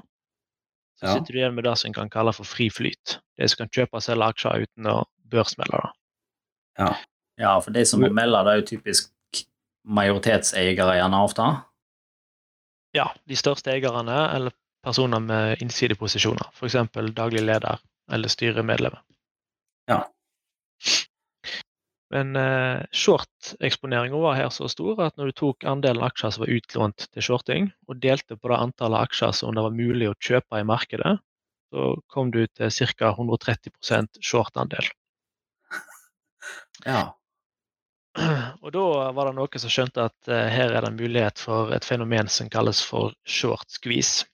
så 0.98 1.06
Ja. 1.06 1.14
sitter 1.14 1.34
du 1.34 1.40
igjen 1.40 1.56
med 1.58 1.64
det 1.68 1.76
som 1.78 1.90
en 1.90 1.94
kan 1.94 2.10
kalle 2.10 2.34
for 2.34 2.46
fri 2.46 2.70
flyt. 2.74 3.20
De 3.38 3.48
som 3.50 3.58
kan 3.66 3.70
kjøpe 3.70 4.00
og 4.00 4.02
selge 4.06 4.30
aksjer 4.32 4.64
uten 4.66 4.88
å 4.94 5.04
børsmelde 5.30 5.82
det. 5.84 5.92
ja. 6.80 6.96
Ja, 7.40 7.60
for 7.62 7.70
de 7.70 7.84
som 7.86 8.02
må 8.02 8.08
melde, 8.10 8.40
det 8.46 8.50
er 8.54 8.62
jo 8.62 8.78
typisk 8.78 9.12
majoritetseiere 9.86 10.96
gjerne 10.98 11.20
ofte. 11.22 11.44
Ja, 12.96 13.12
de 13.30 13.36
største 13.38 13.70
eierne 13.76 14.16
eller 14.34 14.52
personer 14.84 15.20
med 15.22 15.62
innsideposisjoner. 15.62 16.50
F.eks. 16.54 16.74
daglig 17.14 17.44
leder 17.46 17.78
eller 18.10 18.28
styremedlemmer. 18.28 19.04
Ja. 19.88 20.00
Men 22.14 22.36
eh, 22.40 22.84
short-eksponeringa 22.96 24.20
var 24.22 24.38
her 24.38 24.52
så 24.54 24.70
stor 24.72 25.02
at 25.04 25.18
når 25.20 25.32
du 25.32 25.38
tok 25.42 25.66
andelen 25.68 26.06
aksjer 26.08 26.32
som 26.32 26.46
var 26.46 26.54
utlånt 26.56 27.08
til 27.12 27.26
shorting, 27.26 27.68
og 27.92 28.00
delte 28.04 28.38
på 28.40 28.52
det 28.52 28.60
antallet 28.64 29.10
aksjer 29.10 29.34
som 29.36 29.56
det 29.56 29.66
var 29.66 29.76
mulig 29.76 30.08
å 30.12 30.16
kjøpe 30.16 30.62
i 30.62 30.68
markedet, 30.68 31.18
så 31.74 31.90
kom 32.08 32.32
du 32.32 32.46
til 32.48 32.72
ca. 32.72 33.12
130 33.12 34.24
short-andel. 34.24 34.88
ja. 36.88 37.04
Og 38.64 38.72
da 38.74 38.86
var 39.14 39.28
det 39.28 39.36
noen 39.38 39.62
som 39.62 39.72
skjønte 39.72 40.08
at 40.10 40.32
eh, 40.32 40.48
her 40.54 40.72
er 40.72 40.82
det 40.82 40.94
en 40.94 41.02
mulighet 41.02 41.44
for 41.44 41.76
et 41.76 41.86
fenomen 41.86 42.32
som 42.32 42.50
kalles 42.50 42.80
for 42.88 43.14
short 43.28 43.68
squeeze. 43.70 44.26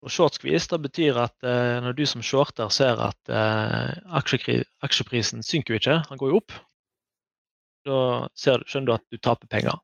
Og 0.00 0.08
short 0.12 0.38
squeeze 0.38 0.68
det 0.70 0.78
betyr 0.86 1.18
at 1.20 1.44
eh, 1.44 1.76
når 1.84 1.92
du 1.98 2.06
som 2.08 2.22
shorter 2.24 2.70
ser 2.72 3.00
at 3.04 3.28
eh, 3.28 3.90
aksjeprisen 4.16 5.42
synker 5.44 5.74
jo 5.74 5.80
ikke, 5.82 5.96
den 6.08 6.20
går 6.22 6.32
jo 6.32 6.38
opp, 6.40 6.54
da 7.84 7.98
ser, 8.36 8.60
du- 8.62 8.68
skjønner 8.70 8.86
du 8.86 8.94
at 8.96 9.04
du 9.12 9.18
taper 9.20 9.50
penger. 9.52 9.76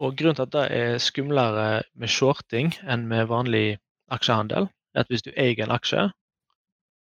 Og 0.00 0.16
grunnen 0.18 0.36
til 0.36 0.46
at 0.48 0.54
det 0.56 0.64
er 0.76 0.98
skumlere 1.00 1.66
med 1.94 2.10
shorting 2.10 2.72
enn 2.90 3.04
med 3.08 3.28
vanlig 3.30 3.76
aksjehandel, 4.12 4.70
er 4.94 5.04
at 5.04 5.12
hvis 5.12 5.22
du 5.24 5.30
eier 5.36 5.62
en 5.64 5.74
aksje, 5.76 6.08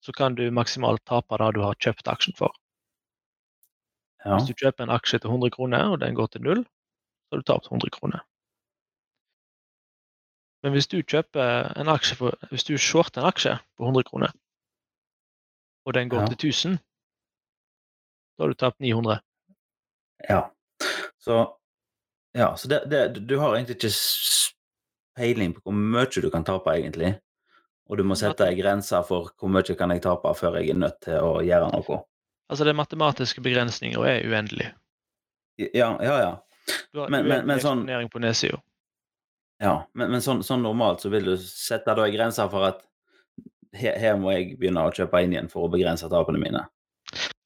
så 0.04 0.12
kan 0.16 0.34
du 0.38 0.46
maksimalt 0.50 1.04
tape 1.08 1.36
det 1.40 1.52
du 1.56 1.60
har 1.64 1.76
kjøpt 1.84 2.08
aksjen 2.08 2.36
for. 2.38 2.52
ja. 4.24 4.34
Hvis 4.38 4.48
du 4.48 4.56
kjøper 4.56 4.84
en 4.88 4.92
aksje 4.96 5.20
til 5.20 5.30
100 5.32 5.52
kroner, 5.54 5.92
og 5.92 6.00
den 6.00 6.16
går 6.16 6.32
til 6.32 6.42
null, 6.44 6.64
så 6.64 7.36
har 7.36 7.40
du 7.44 7.48
tapt 7.52 7.68
100 7.70 7.92
kroner. 7.96 8.24
Men 10.62 10.72
hvis 10.72 10.86
du 10.92 10.98
kjøper 11.02 11.70
en 11.80 11.88
aksje 11.88 12.16
for, 12.18 12.34
hvis 12.50 12.64
du 12.68 12.74
shorter 12.78 13.22
en 13.22 13.28
aksje 13.30 13.54
på 13.78 13.84
100 13.88 14.02
kroner, 14.10 14.32
og 15.86 15.94
den 15.96 16.08
går 16.12 16.20
Ja. 16.20 16.26
til 16.26 16.36
1000, 16.52 16.78
da 18.38 18.42
har 18.44 18.48
du 18.48 18.54
tapt 18.54 18.80
900. 18.80 19.20
Ja. 20.28 20.42
Så, 21.18 21.46
ja, 22.34 22.54
så 22.56 22.68
det, 22.68 22.82
det, 22.90 23.26
du 23.28 23.38
har 23.38 23.54
egentlig 23.56 23.76
ikke 23.76 23.92
peiling 25.16 25.54
på 25.54 25.60
hvor 25.64 25.72
mye 25.76 26.22
du 26.22 26.30
kan 26.30 26.44
tape, 26.44 26.70
egentlig. 26.76 27.14
Og 27.90 27.98
du 27.98 28.04
må 28.06 28.14
sette 28.14 28.46
ei 28.46 28.54
grense 28.60 29.00
for 29.08 29.32
hvor 29.40 29.48
mye 29.50 29.74
kan 29.76 29.90
jeg 29.90 30.02
tape 30.04 30.34
før 30.38 30.60
jeg 30.60 30.70
er 30.70 30.78
nødt 30.78 31.00
til 31.02 31.18
å 31.20 31.40
gjøre 31.42 31.72
noe. 31.72 32.02
Altså, 32.50 32.64
det 32.64 32.76
matematiske 32.76 33.40
begrensninger 33.42 34.04
er 34.04 34.24
uendelig. 34.28 34.70
Ja, 35.58 35.96
ja, 36.02 36.16
ja. 36.20 36.36
Du 36.92 37.00
har 37.00 37.08
Men- 37.10 37.26
men- 37.28 37.46
men 37.46 37.58
sånn- 37.58 38.08
på 38.10 38.18
nedsida. 38.18 38.60
Ja. 39.60 39.74
Men, 39.92 40.14
men 40.14 40.22
sånn, 40.24 40.42
sånn 40.46 40.64
normalt 40.64 41.04
så 41.04 41.10
vil 41.12 41.32
du 41.32 41.34
sette 41.40 41.94
da 41.96 42.06
ei 42.06 42.14
grense 42.14 42.46
for 42.52 42.68
at 42.70 42.82
her, 43.76 43.96
her 44.00 44.18
må 44.18 44.32
jeg 44.34 44.56
begynne 44.58 44.82
å 44.86 44.94
kjøpe 44.94 45.22
inn 45.22 45.34
igjen 45.36 45.50
for 45.52 45.66
å 45.66 45.72
begrense 45.72 46.08
tapene 46.10 46.40
mine. 46.42 46.64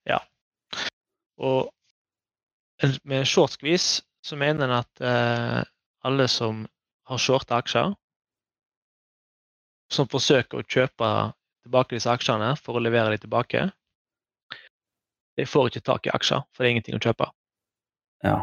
Ja. 0.08 0.20
Og 1.42 1.70
med 3.04 3.26
short 3.28 3.56
squeeze 3.56 4.04
så 4.24 4.38
mener 4.40 4.68
en 4.68 4.78
at 4.78 5.04
eh, 5.04 5.60
alle 6.04 6.28
som 6.32 6.64
har 7.08 7.20
shorte 7.20 7.56
aksjer, 7.56 7.92
som 9.92 10.08
forsøker 10.08 10.60
å 10.62 10.68
kjøpe 10.68 11.08
tilbake 11.64 11.96
disse 11.96 12.12
aksjene 12.12 12.54
for 12.60 12.76
å 12.76 12.82
levere 12.82 13.12
dem 13.12 13.24
tilbake, 13.24 13.66
de 15.34 15.46
får 15.48 15.70
ikke 15.70 15.84
tak 15.84 16.06
i 16.06 16.14
aksjer, 16.14 16.44
for 16.52 16.62
det 16.62 16.68
er 16.68 16.76
ingenting 16.76 16.96
å 16.96 17.02
kjøpe. 17.02 17.28
Ja. 18.24 18.38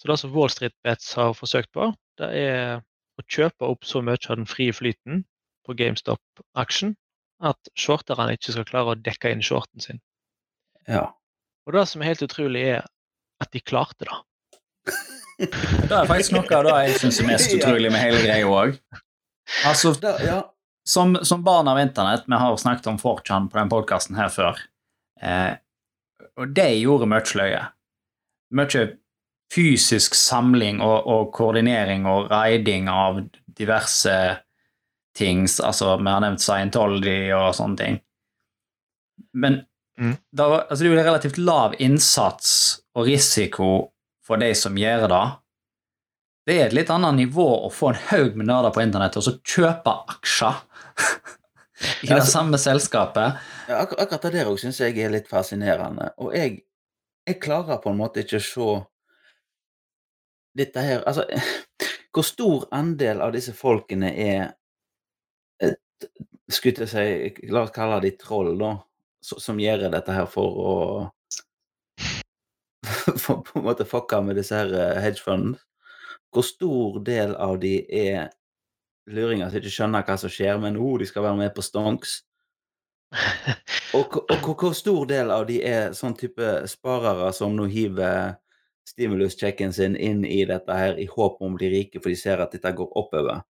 Så 0.00 0.08
det 0.08 0.18
som 0.20 0.32
Wall 0.34 0.50
Street 0.52 0.74
Bets 0.84 1.12
har 1.18 1.34
forsøkt 1.36 1.70
på, 1.76 1.90
det 2.18 2.30
er 2.38 2.82
å 3.20 3.24
kjøpe 3.30 3.68
opp 3.68 3.86
så 3.86 4.02
mye 4.04 4.18
av 4.28 4.40
den 4.40 4.48
frie 4.50 4.74
flyten 4.74 5.24
på 5.64 5.76
GameStop-aksjen 5.78 6.94
at 7.44 7.70
shorterne 7.78 8.34
ikke 8.36 8.54
skal 8.54 8.66
klare 8.68 8.94
å 8.94 9.00
dekke 9.00 9.32
inn 9.34 9.44
shorten 9.44 9.84
sin. 9.84 10.00
ja. 10.88 11.10
Og 11.64 11.72
det 11.72 11.86
som 11.88 12.02
er 12.02 12.10
helt 12.12 12.22
utrolig, 12.26 12.62
er 12.76 12.82
at 13.40 13.48
de 13.56 13.60
klarte 13.64 14.04
det. 14.04 14.16
Det 15.88 15.90
er 15.90 16.06
faktisk 16.06 16.34
noe 16.36 16.46
av 16.54 16.66
det 16.66 16.74
jeg 16.84 16.98
syns 17.02 17.16
er 17.18 17.26
mest 17.26 17.54
utrolig 17.56 17.88
med 17.90 17.98
hele 17.98 18.20
greia 18.22 18.46
òg. 18.46 18.76
Altså, 19.66 19.90
ja. 20.22 20.36
som, 20.86 21.16
som 21.26 21.42
barn 21.42 21.66
av 21.72 21.80
internett, 21.80 22.28
vi 22.28 22.38
har 22.38 22.58
snakket 22.60 22.86
om 22.92 23.00
4chan 23.00 23.48
på 23.50 23.58
den 23.58 23.72
podkasten 23.72 24.14
her 24.14 24.30
før, 24.30 24.60
eh, 25.18 25.56
og 26.38 26.54
de 26.54 26.68
gjorde 26.76 27.08
mye 27.10 27.38
løye. 27.40 27.64
Mye 28.54 28.84
fysisk 29.54 30.14
samling 30.18 30.80
og, 30.82 31.06
og 31.06 31.28
koordinering 31.36 32.06
og 32.10 32.30
raiding 32.30 32.88
av 32.90 33.20
diverse 33.54 34.14
ting. 35.14 35.44
Altså, 35.62 35.92
vi 36.00 36.10
har 36.10 36.20
nevnt 36.24 36.42
Scientology 36.42 37.30
og 37.36 37.52
sånne 37.54 37.78
ting. 37.84 38.00
Men 39.34 39.62
Mm. 39.94 40.16
det, 40.34 40.42
altså, 40.42 40.80
det 40.82 40.88
er 40.88 40.96
jo 40.96 41.02
relativt 41.06 41.36
lav 41.38 41.74
innsats 41.78 42.80
og 42.98 43.04
risiko 43.06 43.66
for 44.26 44.40
de 44.42 44.48
som 44.58 44.74
gjør 44.74 45.04
det. 45.12 45.20
Det 46.48 46.56
er 46.58 46.64
et 46.66 46.74
litt 46.74 46.90
annet 46.90 47.14
nivå 47.14 47.44
å 47.62 47.70
få 47.70 47.92
en 47.92 48.00
haug 48.08 48.34
med 48.40 48.48
nerder 48.48 48.74
på 48.74 48.82
internett 48.82 49.14
og 49.20 49.22
så 49.22 49.36
kjøpe 49.38 49.94
aksjer 50.16 50.58
i 52.02 52.08
det 52.08 52.16
Altså- 52.16 52.32
samme 52.32 52.58
selskapet. 52.58 53.38
Ja, 53.68 53.84
akkurat 53.86 54.26
det 54.26 54.32
der 54.34 54.50
òg 54.50 54.58
syns 54.64 54.80
jeg 54.82 54.98
er 54.98 55.14
litt 55.14 55.30
fascinerende. 55.30 56.10
Og 56.18 56.34
jeg, 56.34 56.64
jeg 57.30 57.38
klarer 57.46 57.78
på 57.84 57.94
en 57.94 58.02
måte 58.02 58.24
ikke 58.26 58.42
å 58.42 58.46
se 58.48 58.68
dette 60.54 60.80
her 60.84 61.02
Altså, 61.08 61.24
hvor 62.14 62.26
stor 62.26 62.66
andel 62.74 63.20
av 63.24 63.32
disse 63.34 63.52
folkene 63.56 64.10
er 64.14 64.44
et, 65.62 65.78
Skulle 66.52 66.86
jeg 66.86 66.92
si 66.92 67.50
La 67.52 67.64
oss 67.64 67.72
kalle 67.74 68.00
de 68.04 68.12
troll, 68.20 68.54
da. 68.60 68.74
Som 69.24 69.58
gjør 69.62 69.86
dette 69.90 70.12
her 70.14 70.26
for 70.30 70.58
å 70.60 70.74
For 73.22 73.40
på 73.46 73.58
en 73.58 73.64
måte 73.64 73.86
fucke 73.88 74.20
med 74.24 74.36
disse 74.38 74.56
her 74.58 74.72
eh, 74.76 75.00
hedgefunds. 75.02 75.62
Hvor 76.34 76.44
stor 76.44 76.98
del 77.06 77.34
av 77.40 77.58
de 77.62 77.78
er 77.94 78.28
luringer 79.08 79.50
som 79.52 79.60
ikke 79.60 79.72
skjønner 79.72 80.04
hva 80.06 80.16
som 80.20 80.32
skjer, 80.32 80.56
men 80.60 80.76
oh, 80.80 80.96
de 81.00 81.06
skal 81.08 81.24
være 81.26 81.38
med 81.38 81.52
på 81.56 81.62
stonks. 81.64 82.18
Og, 83.94 84.16
og 84.26 84.40
hvor- 84.42 84.56
hvor 84.58 84.72
stor 84.74 85.04
del 85.06 85.30
av 85.30 85.44
de 85.46 85.60
er 85.62 85.92
sånn 85.94 86.16
type 86.18 86.48
sparere 86.66 87.28
som 87.36 87.52
nå 87.54 87.68
hiver 87.70 88.32
stimuluschecken 88.88 89.72
sin 89.72 89.96
inn 89.96 90.24
i 90.24 90.44
dette 90.48 90.72
her 90.76 90.98
i 91.00 91.06
håp 91.08 91.40
om 91.42 91.54
å 91.54 91.58
bli 91.58 91.70
rike, 91.72 92.00
for 92.02 92.12
de 92.12 92.16
ser 92.20 92.40
at 92.44 92.52
dette 92.52 92.72
går 92.76 92.92
oppover. 92.96 93.42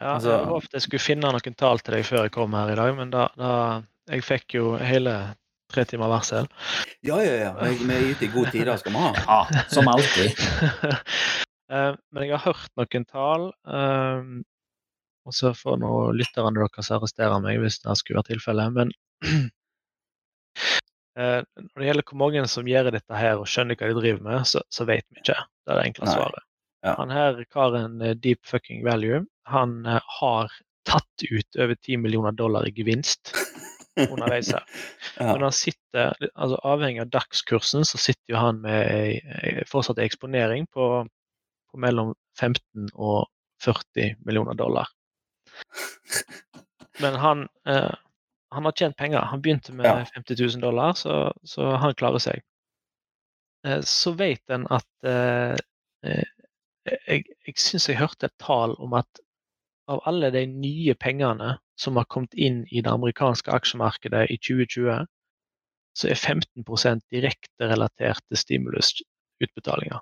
Ja, 0.00 0.14
Altså- 0.16 0.38
jeg 0.38 0.46
håpet 0.48 0.72
jeg 0.72 0.82
skulle 0.86 1.00
finne 1.04 1.30
noen 1.32 1.54
tall 1.54 1.78
til 1.78 1.94
deg 1.94 2.04
før 2.08 2.22
jeg 2.24 2.32
kom 2.32 2.52
her 2.56 2.72
i 2.72 2.74
dag, 2.80 2.96
men 2.96 3.10
da, 3.10 3.28
da 3.36 3.82
Jeg 4.10 4.24
fikk 4.26 4.54
jo 4.56 4.76
hele 4.76 5.36
tre 5.70 5.84
timer 5.84 6.08
varsel. 6.10 6.48
Ja, 7.06 7.20
ja, 7.22 7.36
ja. 7.38 7.52
Vi 7.54 7.94
er 7.94 8.08
ute 8.10 8.24
i 8.26 8.30
god 8.32 8.50
tid, 8.50 8.66
da 8.66 8.74
skal 8.76 8.92
vi 8.92 8.98
ha. 8.98 9.12
Ja, 9.14 9.62
som 9.68 9.88
alltid. 9.88 10.32
Eh, 11.72 11.94
Men 12.12 12.22
jeg 12.26 12.36
har 12.36 12.52
hørt 12.52 12.68
noen 12.76 13.04
tall, 13.08 13.46
eh, 13.64 14.24
og 15.24 15.32
så 15.32 15.54
får 15.56 15.78
nå 15.80 15.92
lytterne 16.12 16.52
deres 16.52 16.90
arrestere 16.92 17.38
meg 17.40 17.60
hvis 17.62 17.78
det 17.80 17.94
skulle 17.96 18.18
være 18.20 18.34
tilfellet. 18.34 18.74
Men 18.76 18.90
eh, 21.18 21.40
når 21.60 21.82
det 21.82 21.88
gjelder 21.90 22.06
hvor 22.10 22.20
mange 22.22 22.44
som 22.48 22.68
gjør 22.68 22.90
dette 22.94 23.18
her 23.18 23.40
og 23.40 23.48
skjønner 23.50 23.76
hva 23.78 23.88
de 23.92 23.98
driver 24.00 24.22
med, 24.26 24.46
så, 24.48 24.62
så 24.72 24.86
vet 24.88 25.04
vi 25.10 25.20
ikke. 25.22 25.36
Det 25.66 25.72
er 25.74 25.80
det 25.80 25.86
enkle 25.90 26.08
svaret. 26.10 26.46
Ja. 26.82 26.96
Han 26.98 27.12
her 27.14 27.42
karen 27.52 28.00
eh, 28.02 28.14
Deep 28.18 28.40
Fucking 28.48 28.82
Value, 28.86 29.22
han 29.50 29.84
eh, 29.86 30.00
har 30.20 30.50
tatt 30.88 31.26
ut 31.30 31.58
over 31.62 31.76
10 31.78 32.00
millioner 32.02 32.32
dollar 32.34 32.66
i 32.66 32.72
gevinst 32.74 33.34
underveis 33.96 34.48
her. 34.54 34.64
Ja. 35.20 35.34
Men 35.34 35.42
han 35.44 35.52
sitter, 35.52 36.14
altså 36.32 36.56
avhengig 36.64 37.02
av 37.04 37.10
dagskursen, 37.12 37.84
så 37.84 37.98
sitter 38.00 38.32
jo 38.32 38.38
han 38.40 38.62
med 38.64 38.86
ei- 38.88 39.20
ei- 39.44 39.64
fortsatt 39.68 39.98
eksponering 40.00 40.64
på, 40.72 40.86
på 41.70 41.78
mellom 41.84 42.14
15 42.40 42.88
og 42.94 43.26
40 43.62 44.14
millioner 44.24 44.56
dollar. 44.58 44.88
Men 47.04 47.14
han, 47.20 47.44
eh, 47.68 47.92
han 48.52 48.64
har 48.68 48.72
tjent 48.76 48.96
penger. 48.96 49.20
Han 49.32 49.42
begynte 49.42 49.72
med 49.72 49.86
Ja. 49.86 50.04
50 50.14 50.36
000 50.40 50.60
dollar, 50.62 50.92
så, 50.98 51.32
så 51.44 51.72
han 51.80 51.94
klarer 51.94 52.20
seg. 52.22 52.42
Eh, 53.66 53.80
så 53.86 54.12
vet 54.18 54.42
en 54.50 54.66
at 54.70 54.88
eh, 55.06 55.56
eh, 56.04 56.24
Jeg, 57.06 57.24
jeg 57.46 57.54
syns 57.62 57.86
jeg 57.88 57.96
hørte 58.00 58.26
et 58.26 58.34
tall 58.42 58.72
om 58.82 58.92
at 58.98 59.20
av 59.88 60.00
alle 60.06 60.30
de 60.34 60.46
nye 60.50 60.94
pengene 60.98 61.56
som 61.78 61.96
har 61.98 62.06
kommet 62.10 62.34
inn 62.34 62.64
i 62.70 62.80
det 62.82 62.90
amerikanske 62.90 63.50
aksjemarkedet 63.54 64.24
i 64.30 64.36
2020, 64.42 65.06
så 65.98 66.08
er 66.10 66.18
15 66.18 67.00
direkte 67.12 67.68
relatert 67.70 68.22
til 68.28 68.36
stimulusutbetalinger. 68.40 70.00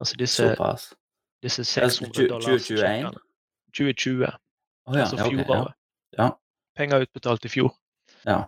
Altså 0.00 0.16
disse, 0.16 0.48
Såpass. 0.56 0.94
disse 1.42 1.60
Altså, 1.82 2.06
600 2.06 2.28
dollars 2.28 2.66
2021? 2.66 3.12
2020, 3.76 4.30
Oh, 4.88 4.94
ja, 4.96 5.00
altså 5.04 5.16
fjoråret. 5.16 5.74
ja. 6.18 6.24
Ja. 6.24 6.28
Penger 6.80 7.04
utbetalt 7.04 7.44
i 7.44 7.52
fjor. 7.52 7.74
Ja. 8.24 8.42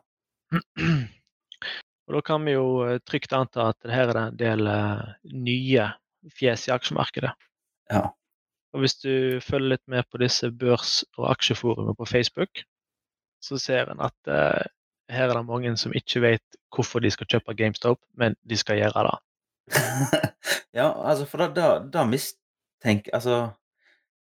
Og 2.08 2.16
da 2.16 2.22
kan 2.26 2.44
vi 2.48 2.56
jo 2.56 2.66
eh, 2.86 2.98
trygt 3.06 3.34
anta 3.36 3.70
at 3.70 3.78
det 3.84 3.94
her 3.94 4.10
er 4.10 4.18
en 4.24 4.38
del 4.40 4.66
eh, 4.68 5.04
nye 5.32 5.86
fjes 6.32 6.66
i 6.68 6.74
aksjemarkedet. 6.74 7.32
Ja. 7.92 8.08
Og 8.72 8.82
hvis 8.82 8.96
du 9.02 9.40
følger 9.44 9.74
litt 9.74 9.84
med 9.90 10.06
på 10.08 10.20
disse 10.22 10.48
børs- 10.48 11.02
og 11.18 11.28
aksjeforumene 11.34 11.94
på 11.98 12.08
Facebook, 12.08 12.64
så 13.42 13.58
ser 13.60 13.90
en 13.92 14.00
at 14.00 14.30
uh, 14.30 14.62
her 15.12 15.28
er 15.28 15.34
det 15.34 15.44
mange 15.44 15.74
som 15.76 15.92
ikke 15.96 16.22
vet 16.24 16.60
hvorfor 16.72 17.02
de 17.04 17.10
skal 17.12 17.28
kjøpe 17.28 17.56
GameStop, 17.58 18.00
men 18.16 18.36
de 18.48 18.56
skal 18.56 18.78
gjøre 18.80 19.02
det. 19.08 19.16
ja, 20.78 20.88
altså, 20.88 21.26
for 21.28 21.42
da, 21.42 21.50
da, 21.52 21.66
da 21.92 22.06
mistenker 22.08 23.12
Altså, 23.14 23.52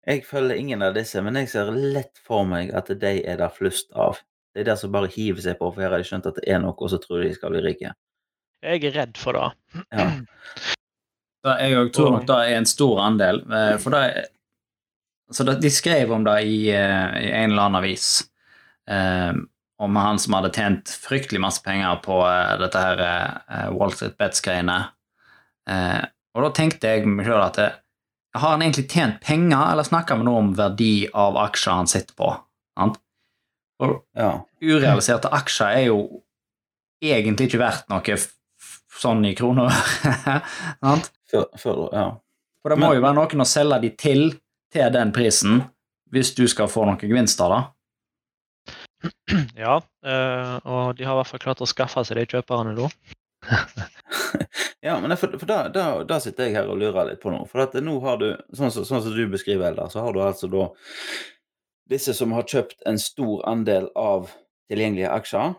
jeg 0.06 0.24
følger 0.24 0.56
ingen 0.56 0.82
av 0.82 0.94
disse, 0.96 1.20
men 1.22 1.36
jeg 1.40 1.48
ser 1.52 1.70
lett 1.74 2.18
for 2.24 2.44
meg 2.48 2.70
at 2.76 2.88
de 3.00 3.14
er 3.28 3.40
der 3.40 3.52
flust 3.52 3.90
av. 3.92 4.20
Det 4.54 4.62
er 4.62 4.70
der 4.70 4.78
som 4.80 4.92
bare 4.94 5.10
hiver 5.12 5.42
seg 5.44 5.58
på, 5.58 5.68
for 5.74 5.82
her 5.84 5.90
har 5.92 6.00
de 6.02 6.08
skjønt 6.08 6.26
at 6.30 6.38
det 6.40 6.46
er 6.50 6.58
noe, 6.62 6.72
og 6.78 6.90
så 6.90 6.98
tror 7.02 7.20
de 7.22 7.34
skal 7.36 7.52
bli 7.52 7.60
rike. 7.66 7.92
Jeg 8.64 8.84
er 8.88 8.94
redd 8.96 9.18
for 9.20 9.38
det. 9.38 9.82
Ja. 9.94 10.10
Da, 11.46 11.52
jeg 11.62 11.76
òg 11.78 11.92
tror 11.94 12.08
nok 12.16 12.24
det 12.26 12.36
er 12.48 12.56
en 12.58 12.66
stor 12.66 12.98
andel. 12.98 13.36
eh, 13.54 13.76
For 13.78 13.94
det 13.94 14.26
så 15.30 15.44
det, 15.46 15.60
De 15.62 15.70
skrev 15.70 16.10
om 16.12 16.24
det 16.26 16.34
i, 16.50 16.56
eh, 16.74 17.12
i 17.22 17.28
en 17.30 17.52
eller 17.52 17.62
annen 17.68 17.78
avis. 17.78 18.08
um, 18.90 19.44
om 19.78 19.96
han 19.96 20.18
som 20.18 20.34
hadde 20.34 20.50
tjent 20.50 20.90
fryktelig 20.90 21.38
masse 21.40 21.62
penger 21.62 22.00
på 22.02 22.16
dette 22.58 22.80
her 22.82 23.02
uh, 23.04 23.68
Wall 23.76 23.92
Street 23.94 24.16
Bets-greiene. 24.18 24.78
Uh, 25.70 26.02
og 26.34 26.42
da 26.48 26.50
tenkte 26.58 26.90
jeg 26.90 27.06
meg 27.06 27.28
sjøl 27.28 27.44
at 27.44 27.60
det, 27.60 27.68
har 28.38 28.54
han 28.54 28.64
egentlig 28.64 28.88
tjent 28.90 29.20
penger, 29.24 29.72
eller 29.72 29.86
snakker 29.86 30.18
vi 30.20 30.26
nå 30.28 30.34
om 30.38 30.54
verdi 30.58 30.92
av 31.12 31.38
aksjer 31.44 31.80
han 31.80 31.90
sitter 31.90 32.16
på? 32.18 32.32
Sant? 32.78 32.98
Og 33.84 34.00
ja. 34.18 34.32
urealiserte 34.64 35.30
aksjer 35.34 35.76
er 35.78 35.86
jo 35.90 36.00
egentlig 37.04 37.46
ikke 37.48 37.62
verdt 37.62 37.86
noe 37.92 38.18
sånn 38.98 39.22
i 39.28 39.34
kroner. 39.38 39.70
sant? 40.84 41.12
For, 41.30 41.46
for, 41.60 41.86
ja. 41.94 42.08
For 42.62 42.74
det 42.74 42.80
må 42.80 42.88
Men- 42.88 42.98
jo 42.98 43.06
være 43.06 43.18
noen 43.20 43.44
å 43.44 43.48
selge 43.48 43.82
de 43.86 43.94
til 43.98 44.30
til 44.72 44.92
den 44.92 45.12
prisen, 45.16 45.62
hvis 46.12 46.34
du 46.36 46.44
skal 46.48 46.68
få 46.68 46.84
noen 46.84 47.00
gevinster, 47.00 47.48
da. 47.48 47.60
Ja, 49.56 49.78
eh, 50.04 50.56
og 50.66 50.98
de 50.98 51.06
har 51.06 51.14
i 51.14 51.20
hvert 51.20 51.30
fall 51.30 51.40
klart 51.40 51.62
å 51.64 51.68
skaffe 51.70 52.02
seg 52.04 52.18
de 52.18 52.26
kjøperne 52.34 52.74
nå. 52.76 52.88
ja, 54.80 55.00
men 55.00 55.16
for, 55.16 55.34
for 55.40 55.50
da, 55.50 55.58
da, 55.74 55.86
da, 56.06 56.20
sitter 56.22 56.48
jeg 56.48 56.58
her 56.58 56.68
og 56.70 56.78
lurer 56.78 57.10
litt 57.10 57.22
på 57.22 57.32
noe. 57.34 57.48
For 57.50 57.64
at 57.64 57.74
nå 57.82 57.96
har 58.04 58.20
du, 58.20 58.28
sånn, 58.54 58.70
så, 58.74 58.84
sånn 58.86 59.02
som 59.02 59.16
du 59.16 59.24
beskriver, 59.30 59.72
Eldar, 59.72 59.90
så 59.90 60.04
har 60.04 60.14
du 60.14 60.22
altså 60.22 60.50
da 60.52 60.68
disse 61.88 62.12
som 62.14 62.34
har 62.36 62.46
kjøpt 62.46 62.84
en 62.86 63.00
stor 63.00 63.42
andel 63.48 63.88
av 63.98 64.28
tilgjengelige 64.70 65.10
aksjer. 65.10 65.56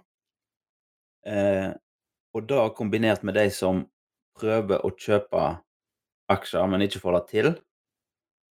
Eh, 1.27 1.71
og 2.37 2.45
da 2.47 2.67
kombinert 2.77 3.25
med 3.25 3.35
de 3.35 3.47
som 3.51 3.81
prøver 4.39 4.85
å 4.85 4.93
kjøpe 4.93 5.47
aksjer, 6.29 6.69
men 6.69 6.85
ikke 6.85 7.01
får 7.01 7.17
det 7.17 7.23
til. 7.33 7.51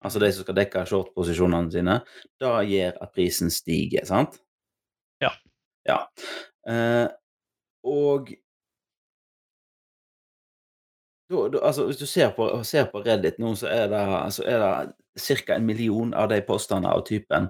Altså 0.04 0.20
de 0.22 0.30
som 0.32 0.44
skal 0.46 0.56
dekke 0.58 0.84
short-posisjonene 0.88 1.72
sine. 1.72 1.96
Da 2.40 2.58
gjør 2.66 3.00
at 3.04 3.14
prisen 3.16 3.52
stiger, 3.52 4.06
sant? 4.08 4.40
Ja. 5.22 5.32
ja. 5.88 5.98
Eh, 6.68 7.06
og 7.86 8.32
da, 11.30 11.48
du, 11.48 11.58
altså, 11.62 11.86
hvis 11.86 12.00
du 12.00 12.06
ser 12.06 12.32
på, 12.36 12.48
ser 12.66 12.88
på, 12.90 13.02
Reddit 13.06 13.38
nå, 13.38 13.54
så 13.58 13.68
er 13.70 13.86
det, 13.92 14.00
altså, 14.00 14.42
det 14.42 15.36
ca. 15.46 15.54
en 15.54 15.66
million 15.66 16.14
av 16.14 16.28
de 16.32 16.40
postene 16.46 16.90
av 16.90 17.04
typen 17.06 17.48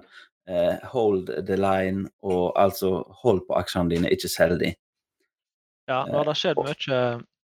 eh, 0.49 0.77
'hold 0.91 1.31
the 1.47 1.57
line' 1.57 2.07
og 2.21 2.53
altså 2.55 3.01
'hold 3.23 3.41
på 3.47 3.57
aksjene 3.57 3.89
dine, 3.89 4.11
ikke 4.11 4.29
selg 4.29 4.59
de'. 4.61 4.75
Ja, 5.89 6.05
nå 6.05 6.21
har 6.21 6.29
det 6.29 6.37
skjedd 6.37 6.61
mye 6.61 7.01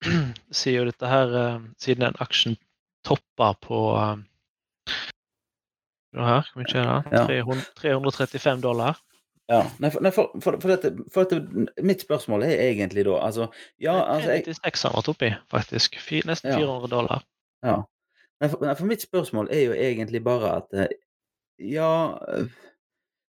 siden 0.62 0.92
dette 0.92 1.10
her, 1.10 1.36
eh, 1.42 1.60
siden 1.82 2.06
den 2.06 2.22
aksjen 2.22 2.58
toppa 3.06 3.54
på 3.62 3.82
eh, 3.98 4.18
her, 6.18 6.46
hvor 6.54 6.62
mye 6.62 6.86
er 6.86 7.46
det? 7.50 7.66
335 7.82 8.62
dollar. 8.62 9.02
Ja, 9.48 9.62
nei, 9.80 9.90
for, 9.94 10.04
nei, 10.04 10.12
for, 10.12 10.34
for, 10.44 10.58
for, 10.60 10.74
dette, 10.74 10.92
for 11.14 11.24
dette, 11.24 11.68
Mitt 11.84 12.02
spørsmål 12.04 12.44
er 12.44 12.66
egentlig 12.66 13.06
da 13.08 13.16
altså, 13.24 13.48
ja, 13.80 13.94
altså 14.04 14.34
jeg, 14.36 14.44
96 14.52 14.84
har 14.84 14.96
vært 14.98 15.12
oppi, 15.14 15.30
faktisk. 15.54 15.96
Fy, 16.04 16.20
nesten 16.28 16.52
400 16.52 16.92
dollar. 16.92 17.24
Ja. 17.64 17.78
Nei, 18.42 18.50
for, 18.52 18.66
nei, 18.68 18.76
for 18.76 18.90
mitt 18.90 19.06
spørsmål 19.06 19.48
er 19.56 19.64
jo 19.70 19.78
egentlig 19.78 20.22
bare 20.26 20.52
at 20.60 20.76
eh, 20.78 20.92
Ja 21.58 21.88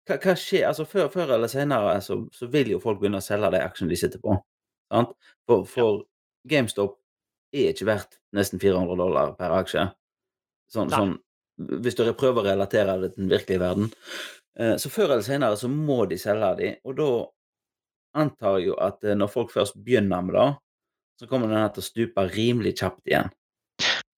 Hva, 0.04 0.18
hva 0.18 0.34
skjer 0.36 0.66
Altså, 0.68 0.84
før, 0.84 1.06
før 1.14 1.32
eller 1.38 1.48
senere 1.48 1.94
så, 2.04 2.18
så, 2.36 2.50
vil 2.52 2.74
jo 2.74 2.82
folk 2.82 3.00
begynne 3.00 3.22
å 3.22 3.24
selge 3.24 3.48
de 3.54 3.62
aksjene 3.64 3.94
de 3.94 3.96
sitter 3.96 4.20
på. 4.20 4.36
Sant? 4.92 5.14
For, 5.48 5.64
for 5.70 6.02
ja. 6.02 6.04
GameStop 6.52 6.98
er 7.54 7.72
ikke 7.72 7.88
verdt 7.88 8.20
nesten 8.36 8.60
400 8.60 8.98
dollar 9.00 9.32
per 9.38 9.56
aksje. 9.56 9.86
Sånn, 10.70 10.92
sånn 10.92 11.16
hvis 11.60 11.96
dere 11.98 12.16
prøver 12.16 12.42
å 12.42 12.48
relatere 12.52 12.98
det 13.02 13.14
til 13.14 13.24
den 13.24 13.32
virkelige 13.32 13.62
verden. 13.62 13.90
Eh, 14.58 14.76
så 14.76 14.90
før 14.90 15.12
eller 15.12 15.26
senere 15.26 15.56
så 15.56 15.68
må 15.70 16.04
de 16.10 16.18
selge 16.18 16.54
de, 16.58 16.70
og 16.84 16.96
da 16.98 17.10
antar 18.20 18.58
jeg 18.58 18.70
jo 18.70 18.78
at 18.82 19.04
eh, 19.06 19.16
når 19.18 19.30
folk 19.30 19.52
først 19.54 19.78
begynner 19.84 20.24
med 20.26 20.36
det, 20.36 20.48
så 21.20 21.28
kommer 21.30 21.52
den 21.52 21.68
til 21.74 21.82
å 21.82 21.86
stupe 21.86 22.24
rimelig 22.32 22.78
kjapt 22.80 23.06
igjen. 23.06 23.30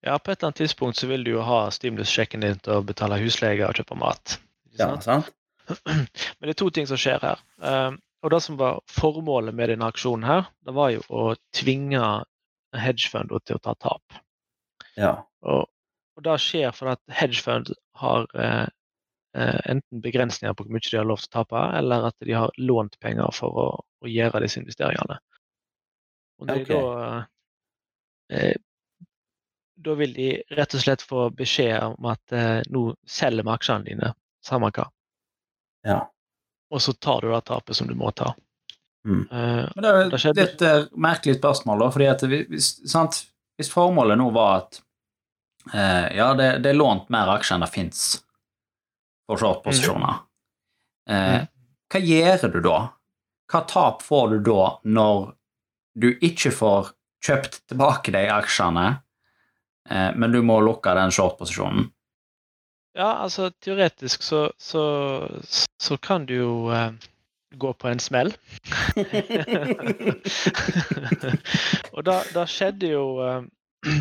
Ja, 0.03 0.17
på 0.19 0.33
et 0.33 0.39
eller 0.39 0.51
annet 0.51 0.63
tidspunkt 0.65 0.99
så 0.99 1.09
vil 1.11 1.27
du 1.27 1.35
jo 1.35 1.45
ha 1.47 1.67
stimulus-sjekken 1.75 2.43
din 2.43 2.59
til 2.63 2.79
å 2.79 2.87
betale 2.87 3.21
husleie 3.23 3.67
og 3.67 3.77
kjøpe 3.79 3.99
mat. 3.99 4.39
Ja, 4.79 4.89
sant? 5.05 5.31
Men 5.87 6.09
det 6.43 6.55
er 6.55 6.59
to 6.59 6.71
ting 6.75 6.89
som 6.91 6.99
skjer 6.99 7.23
her. 7.23 7.43
Um, 7.63 8.01
og 8.23 8.33
det 8.35 8.41
som 8.43 8.59
var 8.59 8.81
formålet 8.91 9.55
med 9.55 9.71
denne 9.71 9.87
aksjonen 9.91 10.27
her, 10.27 10.49
det 10.67 10.75
var 10.75 10.91
jo 10.95 11.03
å 11.07 11.23
tvinge 11.55 12.03
hedgefund 12.75 13.35
til 13.47 13.59
å 13.59 13.63
ta 13.63 13.77
tap. 13.83 14.19
Ja. 14.99 15.15
Og, 15.47 15.69
og 16.19 16.27
det 16.27 16.39
skjer 16.43 16.75
fordi 16.75 16.97
at 16.97 17.17
hedgefund 17.21 17.71
har 18.03 18.27
eh, 18.35 18.67
Eh, 18.67 18.82
enten 19.33 20.01
begrensninger 20.05 20.53
på 20.55 20.67
hvor 20.67 20.75
mye 20.75 20.85
de 20.85 20.99
har 20.99 21.07
lov 21.09 21.23
til 21.23 21.31
å 21.31 21.35
tape, 21.39 21.61
eller 21.79 22.09
at 22.11 22.17
de 22.21 22.35
har 22.37 22.51
lånt 22.61 22.99
penger 23.01 23.33
for 23.33 23.61
å, 23.63 23.69
å 23.81 24.11
gjøre 24.11 24.43
disse 24.45 24.61
investeringene. 24.61 25.17
Og 26.43 26.51
okay. 26.51 26.65
da, 26.69 27.25
eh, 28.35 28.55
da 29.75 29.95
vil 29.99 30.15
de 30.15 30.31
rett 30.57 30.75
og 30.75 30.83
slett 30.85 31.05
få 31.07 31.29
beskjed 31.39 31.95
om 31.95 32.09
at 32.11 32.35
eh, 32.37 32.61
nå 32.75 32.89
selger 33.09 33.47
vi 33.47 33.55
aksjene 33.55 33.89
dine, 33.89 34.13
samme 34.45 34.73
hva. 34.75 34.89
Ja. 35.87 36.01
Og 36.73 36.83
så 36.83 36.95
tar 36.95 37.23
du 37.23 37.31
det 37.33 37.45
tapet 37.47 37.79
som 37.79 37.91
du 37.91 37.95
må 37.99 38.11
ta. 38.17 38.33
Mm. 39.07 39.27
Eh, 39.31 39.69
Men 39.75 39.85
det, 39.85 39.93
er, 40.19 40.41
et 40.45 40.65
uh, 40.67 40.89
merkelig 40.95 41.37
spørsmål, 41.39 41.85
da, 41.85 41.91
fordi 41.95 42.11
at 42.11 42.27
hvis, 42.31 42.73
sant, 42.91 43.25
hvis 43.59 43.71
formålet 43.71 44.19
nå 44.19 44.29
var 44.35 44.63
at 44.63 44.83
uh, 45.75 46.09
ja, 46.15 46.33
det, 46.39 46.53
det, 46.63 46.73
er 46.73 46.79
lånt 46.79 47.11
mer 47.13 47.31
aksjer 47.37 47.59
enn 47.59 47.67
det 47.67 47.73
fins 47.75 48.05
for 49.27 49.41
short-posisjoner. 49.41 50.15
Mm. 51.11 51.15
Eh, 51.15 51.41
hva 51.93 52.01
gjør 52.01 52.53
du 52.53 52.61
da? 52.65 52.79
Hva 53.53 53.61
tap 53.69 54.03
får 54.03 54.29
du 54.33 54.39
da 54.51 54.63
når 54.85 55.33
du 55.99 56.09
ikke 56.25 56.51
får 56.55 56.93
kjøpt 57.23 57.63
tilbake 57.71 58.13
de 58.15 58.23
aksjene, 58.33 58.87
eh, 59.91 60.11
men 60.17 60.33
du 60.33 60.43
må 60.47 60.61
lukke 60.65 60.95
den 60.99 61.11
short-posisjonen? 61.15 61.91
Ja, 62.97 63.13
altså 63.25 63.51
teoretisk 63.65 64.23
så, 64.23 64.51
så, 64.61 64.83
så 65.81 65.97
kan 65.97 66.27
du 66.29 66.35
jo 66.35 66.71
eh, 66.73 66.93
gå 67.57 67.73
på 67.73 67.89
en 67.89 68.01
smell. 68.01 68.35
og 71.93 72.05
da, 72.05 72.23
da, 72.35 72.47
skjedde 72.49 72.87
jo 72.93 73.21
eh, 73.25 73.43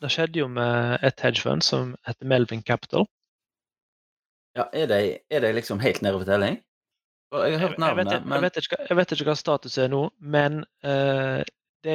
Det 0.00 0.08
skjedde 0.08 0.40
jo 0.40 0.46
med 0.48 0.96
et 1.04 1.20
hedgefund 1.20 1.60
som 1.60 1.92
heter 2.08 2.24
Melvin 2.24 2.64
Capital. 2.64 3.04
Ja, 4.60 4.66
er 4.76 4.90
de, 4.90 5.04
er 5.32 5.40
de 5.40 5.54
liksom 5.56 5.80
helt 5.80 6.02
nede 6.04 6.18
ved 6.20 6.28
telling? 6.28 6.58
Jeg 7.32 7.52
har 7.54 7.62
hørt 7.62 7.78
navnet, 7.78 8.10
jeg, 8.12 8.24
men 8.26 8.36
jeg 8.36 8.42
vet, 8.42 8.56
ikke, 8.60 8.78
jeg 8.88 8.96
vet 8.98 9.12
ikke 9.14 9.26
hva 9.28 9.36
status 9.38 9.78
er 9.78 9.88
nå, 9.88 10.00
men 10.34 10.58
uh, 10.84 11.40
de 11.86 11.94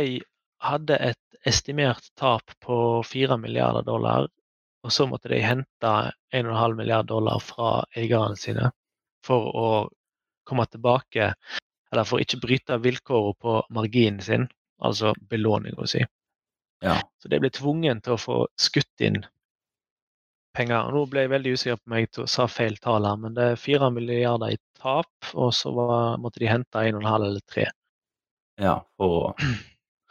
hadde 0.63 0.97
et 1.11 1.37
estimert 1.45 2.07
tap 2.17 2.55
på 2.63 2.77
4 3.05 3.37
milliarder 3.37 3.85
dollar, 3.85 4.29
og 4.85 4.93
så 4.95 5.05
måtte 5.09 5.29
de 5.29 5.43
hente 5.43 5.91
1,5 6.33 6.77
milliard 6.79 7.11
dollar 7.11 7.43
fra 7.43 7.83
eierne 7.97 8.39
sine 8.39 8.71
for 9.25 9.51
å 9.51 9.69
komme 10.47 10.65
tilbake, 10.71 11.33
eller 11.91 12.07
for 12.07 12.17
å 12.17 12.25
ikke 12.25 12.41
bryte 12.41 12.81
vilkårene 12.81 13.37
på 13.45 13.59
marginen 13.75 14.23
sin, 14.25 14.49
altså 14.81 15.13
belåninga 15.29 15.85
si. 15.91 16.01
Ja. 16.85 16.97
Så 17.21 17.29
de 17.29 17.43
ble 17.43 17.53
tvungen 17.53 18.01
til 18.05 18.15
å 18.15 18.21
få 18.21 18.41
skutt 18.57 19.05
inn 19.05 19.21
penger. 20.55 20.91
Nå 20.95 21.05
ble 21.11 21.25
jeg 21.25 21.33
veldig 21.33 21.55
usikker 21.55 21.79
på 21.79 21.91
om 21.91 21.97
jeg 21.99 22.29
sa 22.31 22.47
feil 22.51 22.77
tall 22.83 23.07
her, 23.07 23.19
men 23.21 23.35
det 23.37 23.49
er 23.51 23.59
fire 23.59 23.89
milliarder 23.93 24.55
i 24.55 24.59
tap, 24.79 25.11
og 25.33 25.51
så 25.55 25.73
var, 25.75 26.17
måtte 26.21 26.41
de 26.43 26.49
hente 26.49 26.81
en 26.81 26.97
og 26.97 27.03
en 27.03 27.11
halv 27.11 27.29
eller 27.29 27.45
tre. 27.51 27.67
Ja, 28.61 28.79
for 28.97 29.35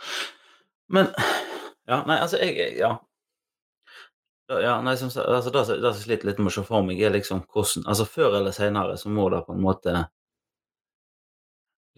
Men 0.94 1.10
Ja, 1.88 2.02
nei, 2.08 2.18
altså, 2.20 2.38
jeg 2.40 2.78
Ja. 2.80 2.96
Ja, 4.48 4.74
nei, 4.84 4.92
som, 5.00 5.08
altså, 5.08 5.50
det, 5.50 5.64
som 5.64 6.02
sliter 6.02 6.28
litt 6.28 6.38
med 6.38 6.50
å 6.50 6.52
se 6.52 6.62
for 6.68 6.84
meg, 6.84 7.00
er 7.00 7.14
liksom 7.14 7.46
hvordan 7.48 7.86
Altså, 7.88 8.04
før 8.04 8.36
eller 8.40 8.52
senere 8.52 8.98
så 9.00 9.08
må 9.08 9.30
det 9.32 9.40
på 9.46 9.56
en 9.56 9.64
måte 9.64 9.94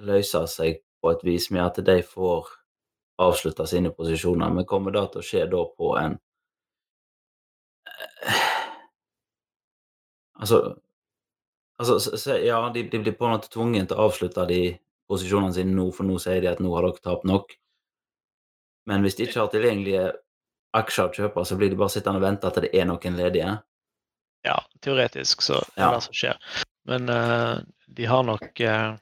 løse 0.07 0.45
seg 0.53 0.79
på 1.03 1.11
et 1.11 1.25
vis 1.27 1.51
med 1.51 1.65
at 1.65 1.81
de 1.85 1.97
får 2.07 2.47
avslutta 3.23 3.67
sine 3.67 3.91
posisjoner, 3.91 4.53
men 4.53 4.69
kommer 4.69 4.95
det 4.95 5.07
til 5.13 5.23
å 5.23 5.27
skje 5.27 5.43
da 5.51 5.65
på 5.75 5.91
en 5.99 6.19
Altså, 10.37 10.59
altså 11.81 12.37
Ja, 12.45 12.59
de, 12.75 12.83
de, 12.91 12.99
blir 13.01 13.15
på 13.17 13.25
en 13.27 13.37
måte 13.37 13.49
tvunget 13.53 13.89
til 13.91 13.97
å 13.97 14.09
avslutte 14.11 14.45
de 14.51 14.61
posisjonene 15.09 15.55
sine 15.55 15.73
nå, 15.73 15.87
for 15.95 16.09
nå 16.09 16.19
sier 16.21 16.43
de 16.43 16.51
at 16.51 16.61
nå 16.63 16.73
har 16.75 16.87
dere 16.87 17.05
tapt 17.05 17.27
nok. 17.29 17.55
Men 18.87 19.03
hvis 19.03 19.17
de 19.19 19.27
ikke 19.27 19.41
har 19.43 19.51
tilgjengelige 19.53 20.05
aksjer 20.77 21.09
å 21.09 21.17
kjøpe, 21.17 21.45
så 21.47 21.59
blir 21.59 21.73
de 21.73 21.79
bare 21.81 21.95
sittende 21.95 22.21
og 22.21 22.27
vente 22.27 22.51
til 22.53 22.67
det 22.67 22.73
er 22.77 22.89
noen 22.89 23.19
ledige. 23.19 23.57
Ja, 24.47 24.61
teoretisk 24.85 25.43
så 25.43 25.59
er 25.59 25.73
det 25.75 25.83
ja. 25.83 25.91
det 25.97 26.05
som 26.05 26.17
skjer. 26.21 26.39
Men 26.87 27.11
uh, 27.11 27.59
de 27.99 28.07
har 28.07 28.23
nok 28.27 28.61
uh, 28.63 28.95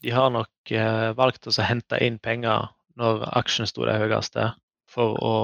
De 0.00 0.12
har 0.12 0.30
nok 0.32 0.72
uh, 0.72 1.10
valgt 1.16 1.48
å 1.48 1.56
hente 1.64 2.00
inn 2.04 2.16
penger 2.22 2.70
når 2.96 3.26
aksjen 3.36 3.68
sto 3.68 3.84
det 3.84 3.98
høyeste, 4.00 4.48
for 4.88 5.16
å 5.20 5.34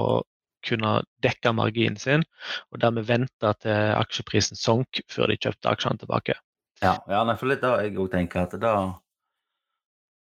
kunne 0.65 0.95
dekke 1.23 1.53
marginen 1.55 1.99
sin, 1.99 2.25
og 2.71 2.81
dermed 2.83 3.07
vente 3.09 3.53
til 3.63 3.93
aksjeprisen 3.97 4.59
sank 4.59 5.03
før 5.11 5.31
de 5.31 5.39
kjøpte 5.39 5.71
aksjene 5.71 6.01
tilbake. 6.01 6.37
Ja, 6.83 6.97
ja 7.07 7.23
for 7.37 7.49
litt 7.51 7.63
da 7.63 7.77
jeg 7.83 7.95
òg 7.97 8.11
tenker 8.11 8.47
at 8.47 8.55
da 8.59 8.75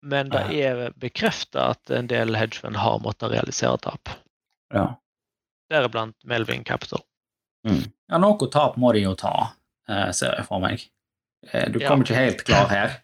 Men 0.05 0.33
det 0.33 0.45
er 0.61 0.93
bekrefta 1.01 1.71
at 1.73 1.91
en 1.95 2.11
del 2.11 2.37
hedgefund 2.37 2.77
har 2.77 3.01
måttet 3.01 3.33
realisere 3.33 3.81
tap. 3.81 4.13
Ja. 4.75 4.91
Deriblant 5.73 6.17
Melvin 6.29 6.65
Capital. 6.65 7.01
Mm. 7.65 7.87
Ja, 8.13 8.21
noe 8.21 8.51
tap 8.53 8.77
må 8.77 8.93
de 8.93 9.07
jo 9.07 9.15
ta, 9.17 9.55
eh, 9.89 10.11
ser 10.13 10.37
jeg 10.37 10.49
for 10.51 10.61
meg. 10.61 10.85
Eh, 11.51 11.71
du 11.73 11.79
kommer 11.81 12.05
ja. 12.05 12.11
ikke 12.11 12.21
helt 12.21 12.45
klar 12.45 12.69
her. 12.69 12.99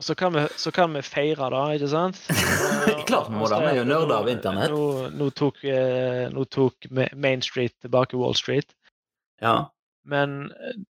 Så 0.00 0.14
kan, 0.14 0.32
vi, 0.32 0.46
så 0.56 0.70
kan 0.72 0.94
vi 0.96 1.02
feire, 1.04 1.50
da, 1.52 1.64
ikke 1.76 1.88
sant? 1.92 2.20
Klart 3.08 3.28
vi 3.28 3.36
må 3.36 3.48
det, 3.50 3.58
vi 3.60 3.72
er 3.74 3.80
jo 3.82 3.88
nerder 3.88 4.14
av 4.16 4.30
internett. 4.32 4.72
Nå, 4.72 5.10
nå, 5.12 5.26
tok, 5.36 5.60
eh, 5.68 6.24
nå, 6.32 6.44
tok, 6.48 6.88
Main 7.12 7.44
Street 7.44 7.74
tilbake 7.84 8.16
Wall 8.16 8.36
Street. 8.38 8.72
Ja. 9.44 9.68
Men 10.08 10.54
eh, 10.56 10.80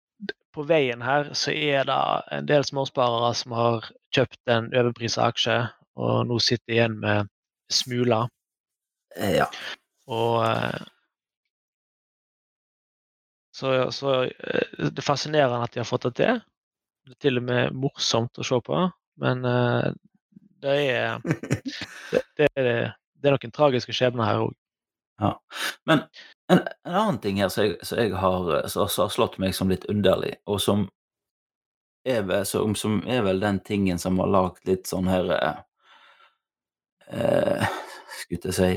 på 0.54 0.62
veien 0.68 1.02
her 1.02 1.32
så 1.38 1.50
er 1.50 1.88
det 1.90 1.98
en 2.36 2.46
del 2.46 2.66
småsparere 2.66 3.32
som 3.38 3.56
har 3.58 3.90
kjøpt 4.14 4.54
en 4.54 4.70
overprisa 4.70 5.26
aksje, 5.30 5.58
og 5.98 6.30
nå 6.30 6.38
sitter 6.42 6.76
igjen 6.76 6.96
med 7.02 7.30
smula. 7.72 8.24
Eh, 9.18 9.34
Ja. 9.40 9.50
Og 10.10 10.42
så, 13.54 13.90
så 13.94 14.14
det 14.24 14.98
er 14.98 15.04
fascinerende 15.06 15.66
at 15.66 15.74
de 15.74 15.82
har 15.82 15.86
fått 15.86 16.08
det 16.08 16.14
til. 16.18 16.40
Det 17.06 17.14
er 17.14 17.20
til 17.26 17.38
og 17.38 17.44
med 17.46 17.76
morsomt 17.78 18.38
å 18.40 18.46
se 18.46 18.58
på, 18.64 18.80
men 19.20 19.44
uh, 19.44 19.90
det 20.64 20.76
er 20.92 21.20
det, 21.24 22.22
det, 22.36 22.48
er, 22.56 22.92
det 23.20 23.30
er 23.30 23.36
noen 23.36 23.54
tragiske 23.54 23.94
skjebner 23.96 24.28
her 24.28 24.46
òg. 24.46 24.56
Ja. 25.20 25.34
Men 25.88 26.02
en, 26.52 26.62
en 26.84 26.94
annen 26.94 27.20
ting 27.20 27.40
her 27.40 27.50
som 27.52 27.66
jeg, 27.66 27.76
som 27.84 28.00
jeg 28.00 28.14
har, 28.16 28.48
som 28.72 28.88
som 28.88 29.04
har 29.04 29.12
slått 29.12 29.36
meg 29.42 29.54
som 29.56 29.72
litt 29.72 29.84
underlig, 29.92 30.34
og 30.48 30.60
som 30.64 30.86
er 32.04 32.22
vel, 32.24 32.46
som, 32.48 32.74
som 32.74 33.00
er 33.08 33.24
vel 33.26 33.42
den 33.42 33.60
tingen 33.64 34.00
som 34.00 34.18
har 34.22 34.30
lagd 34.32 34.64
litt 34.68 34.88
sånn 34.88 35.10
her 35.10 35.28
eh, 35.36 35.58
eh, 37.12 37.68
Skulle 38.22 38.48
jeg 38.50 38.56
si 38.56 38.72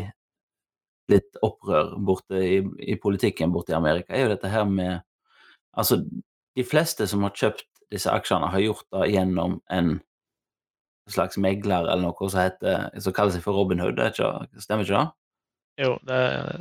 Litt 1.11 1.39
opprør 1.43 1.97
borte 1.99 2.39
i, 2.39 2.59
i 2.79 2.95
politikken 2.99 3.51
borte 3.51 3.73
i 3.73 3.77
Amerika, 3.77 4.13
er 4.15 4.25
jo 4.25 4.33
dette 4.35 4.51
her 4.51 4.67
med 4.67 5.01
Altså, 5.73 6.03
de 6.53 6.63
fleste 6.67 7.07
som 7.09 7.23
har 7.25 7.33
kjøpt 7.33 7.65
disse 7.93 8.11
aksjene, 8.11 8.51
har 8.53 8.61
gjort 8.61 8.85
det 8.93 9.07
gjennom 9.09 9.55
en 9.73 9.95
slags 11.11 11.37
megler 11.37 11.87
eller 11.89 12.05
noe 12.05 12.29
som 12.29 12.39
heter 12.39 12.87
som 13.03 13.13
kaller 13.15 13.35
seg 13.35 13.43
for 13.43 13.57
Robin 13.57 13.81
Hood, 13.83 13.99
er 13.99 14.13
ikke, 14.13 14.29
stemmer 14.63 14.87
ikke 14.87 15.01
det? 15.01 15.09
Jo, 15.83 15.97
det, 16.07 16.19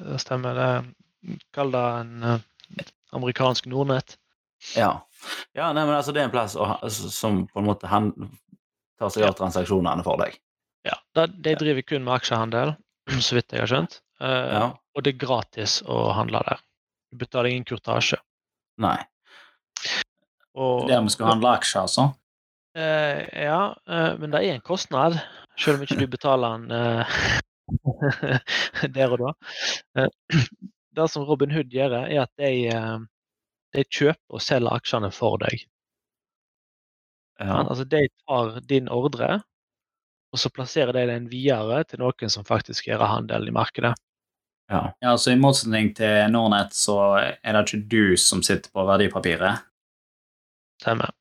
det 0.08 0.18
stemmer. 0.22 0.56
Det 0.58 1.38
Kall 1.54 1.70
det 1.70 1.80
en 2.00 2.22
eh, 2.26 2.86
amerikansk 3.14 3.68
Nordnett. 3.70 4.16
Ja. 4.74 4.88
ja 5.54 5.68
nei, 5.74 5.84
men 5.86 5.94
altså 5.94 6.10
det 6.14 6.22
er 6.22 6.30
en 6.30 6.34
plass 6.34 6.56
å, 6.58 6.66
som 6.90 7.44
på 7.46 7.60
en 7.62 7.68
måte 7.68 7.86
han 7.90 8.10
tar 8.98 9.12
seg 9.14 9.28
av 9.28 9.36
transaksjonene 9.38 10.02
for 10.06 10.18
deg. 10.18 10.34
Ja, 10.88 10.96
det, 11.14 11.28
De 11.44 11.54
driver 11.60 11.86
kun 11.86 12.02
med 12.02 12.16
aksjehandel, 12.16 12.74
så 13.26 13.38
vidt 13.38 13.54
jeg 13.54 13.62
har 13.62 13.70
skjønt. 13.70 14.00
Eh, 14.22 14.48
Ja. 14.56 14.64
Og 14.92 15.06
det 15.06 15.14
er 15.14 15.22
gratis 15.22 15.78
å 15.88 16.10
handle 16.12 16.42
der. 16.44 16.58
Du 17.12 17.16
betaler 17.22 17.48
ingen 17.48 17.64
kurtasje. 17.64 18.18
Nei. 18.82 18.98
Og, 20.52 20.88
Der 20.90 21.00
vi 21.00 21.12
skal 21.14 21.30
handle 21.30 21.54
aksjer, 21.56 21.86
altså. 21.86 22.10
Eh, 22.74 23.42
ja, 23.42 23.76
uh, 23.90 24.18
men 24.18 24.32
det 24.32 24.40
er 24.40 24.54
en 24.54 24.64
kostnad, 24.64 25.18
selv 25.60 25.76
om 25.76 25.84
ikke 25.84 25.98
du 26.00 26.06
betaler 26.08 26.54
den 26.56 26.70
eh, 26.72 27.16
der 28.96 29.12
og 29.12 29.20
da. 29.20 29.32
Eh, 30.00 30.08
det 30.96 31.08
som 31.12 31.26
Robin 31.28 31.52
Hood 31.52 31.72
gjør, 31.72 31.98
er 32.06 32.22
at 32.24 32.32
de, 32.40 32.70
de 33.76 33.84
kjøper 33.84 34.36
og 34.36 34.44
selger 34.44 34.80
aksjene 34.80 35.10
for 35.12 35.40
deg. 35.42 35.66
Ja. 37.40 37.62
Altså, 37.64 37.84
de 37.88 38.06
tar 38.24 38.60
din 38.68 38.88
ordre, 38.92 39.40
og 40.32 40.40
så 40.40 40.52
plasserer 40.52 40.94
de 40.96 41.06
den 41.10 41.28
videre 41.32 41.82
til 41.88 42.00
noen 42.00 42.32
som 42.32 42.46
faktisk 42.48 42.88
gjør 42.88 43.04
handel 43.08 43.48
i 43.48 43.54
markedet. 43.56 43.92
ja. 44.72 44.84
Ja, 45.00 45.16
så 45.16 45.32
I 45.32 45.40
motsetning 45.40 45.92
til 45.96 46.30
Nordnett 46.32 46.76
så 46.76 46.98
er 47.20 47.52
det 47.52 47.66
ikke 47.66 47.82
du 47.88 48.16
som 48.16 48.44
sitter 48.44 48.72
på 48.72 48.84
verdipapiret. 48.88 49.64
Stemmer. 50.80 51.12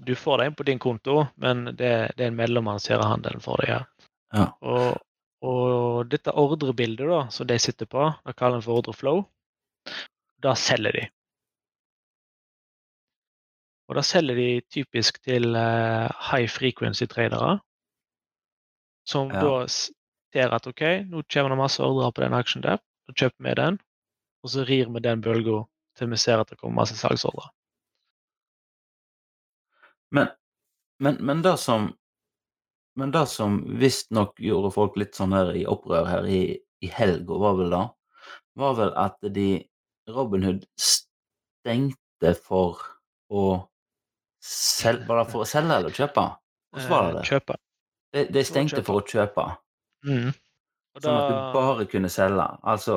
Du 0.00 0.14
får 0.16 0.38
det 0.40 0.46
inn 0.48 0.54
på 0.56 0.64
din 0.64 0.78
konto, 0.80 1.26
men 1.36 1.64
det, 1.76 1.90
det 2.16 2.24
er 2.24 2.30
en 2.30 2.38
mellommann 2.38 2.80
som 2.80 2.94
gjør 2.94 3.06
handelen 3.10 3.42
for 3.44 3.60
deg. 3.60 3.74
her. 3.74 4.10
Ja. 4.32 4.46
Og, 4.64 5.00
og 5.44 6.08
dette 6.12 6.32
ordrebildet 6.32 7.08
da, 7.10 7.20
som 7.34 7.48
de 7.50 7.58
sitter 7.60 7.88
på, 7.90 8.06
det 8.24 8.36
kaller 8.38 8.60
en 8.60 8.64
for 8.64 8.80
ordreflow, 8.80 9.24
da 10.40 10.54
selger 10.56 10.96
de. 10.96 11.04
Og 13.90 13.98
da 13.98 14.04
selger 14.06 14.38
de 14.38 14.48
typisk 14.70 15.18
til 15.26 15.50
eh, 15.58 16.08
high 16.30 16.48
frequency 16.48 17.08
tradere, 17.10 17.58
som 19.08 19.32
Ja. 19.34 19.40
da 19.42 19.66
ser 19.68 20.54
at 20.54 20.66
OK, 20.70 20.82
nå 21.10 21.24
kommer 21.26 21.50
det 21.50 21.58
masse 21.58 21.82
ordrer 21.82 22.12
på 22.14 22.22
den 22.22 22.36
aksjen 22.38 22.62
der, 22.62 22.78
da 23.08 23.12
kjøper 23.18 23.48
vi 23.48 23.54
den, 23.58 23.80
og 24.44 24.52
så 24.52 24.64
rir 24.68 24.88
vi 24.94 25.02
den 25.02 25.20
bølga 25.20 25.64
til 25.98 26.08
vi 26.12 26.16
ser 26.16 26.38
at 26.40 26.48
det 26.48 26.60
kommer 26.60 26.80
masse 26.84 26.94
salgsordrer. 26.96 27.50
Men, 30.14 30.30
men, 30.98 31.18
men 31.24 31.42
det 31.46 31.56
som 31.62 31.92
Men 32.98 33.12
det 33.14 33.22
som 33.30 33.60
visstnok 33.80 34.40
gjorde 34.42 34.72
folk 34.74 34.96
litt 34.98 35.14
sånn 35.16 35.32
her 35.32 35.52
i 35.56 35.62
opprør 35.70 36.08
her 36.10 36.26
i, 36.26 36.58
i 36.82 36.88
helga, 36.90 37.36
var 37.38 37.54
vel 37.60 37.70
det? 37.72 37.84
Var 38.60 38.74
vel 38.76 38.90
at 38.98 39.30
de 39.36 39.48
Robin 40.10 40.42
Hood 40.44 40.66
stengte 40.74 42.34
for 42.34 42.82
å 43.30 43.44
selge 44.42 45.06
Var 45.06 45.22
det 45.22 45.30
for 45.30 45.46
å 45.46 45.48
selge 45.48 45.78
eller 45.78 45.94
kjøpe? 45.94 46.26
Hvordan 46.74 46.90
var 46.90 47.08
det? 47.14 47.22
Eh. 47.22 47.30
Kjøpe. 47.30 47.56
De, 48.10 48.26
de 48.34 48.44
stengte 48.46 48.82
for 48.86 49.00
å 49.00 49.06
kjøpe, 49.06 49.48
Mm. 50.00 50.30
Og 50.96 51.02
sånn 51.04 51.16
at 51.16 51.26
du 51.28 51.34
bare 51.54 51.84
kunne 51.90 52.08
selge. 52.08 52.46
Altså 52.64 52.94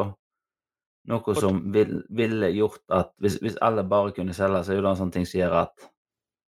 noe 1.12 1.34
som 1.36 1.58
vil, 1.76 1.98
ville 2.16 2.48
gjort 2.56 2.80
at 2.96 3.10
hvis, 3.22 3.36
hvis 3.44 3.58
alle 3.62 3.84
bare 3.84 4.14
kunne 4.16 4.36
selge, 4.36 4.62
så 4.64 4.72
er 4.72 4.80
jo 4.80 4.86
det 4.86 4.94
en 4.94 5.02
sånn 5.02 5.12
ting 5.12 5.28
som 5.28 5.42
gjør 5.42 5.58
at 5.66 5.90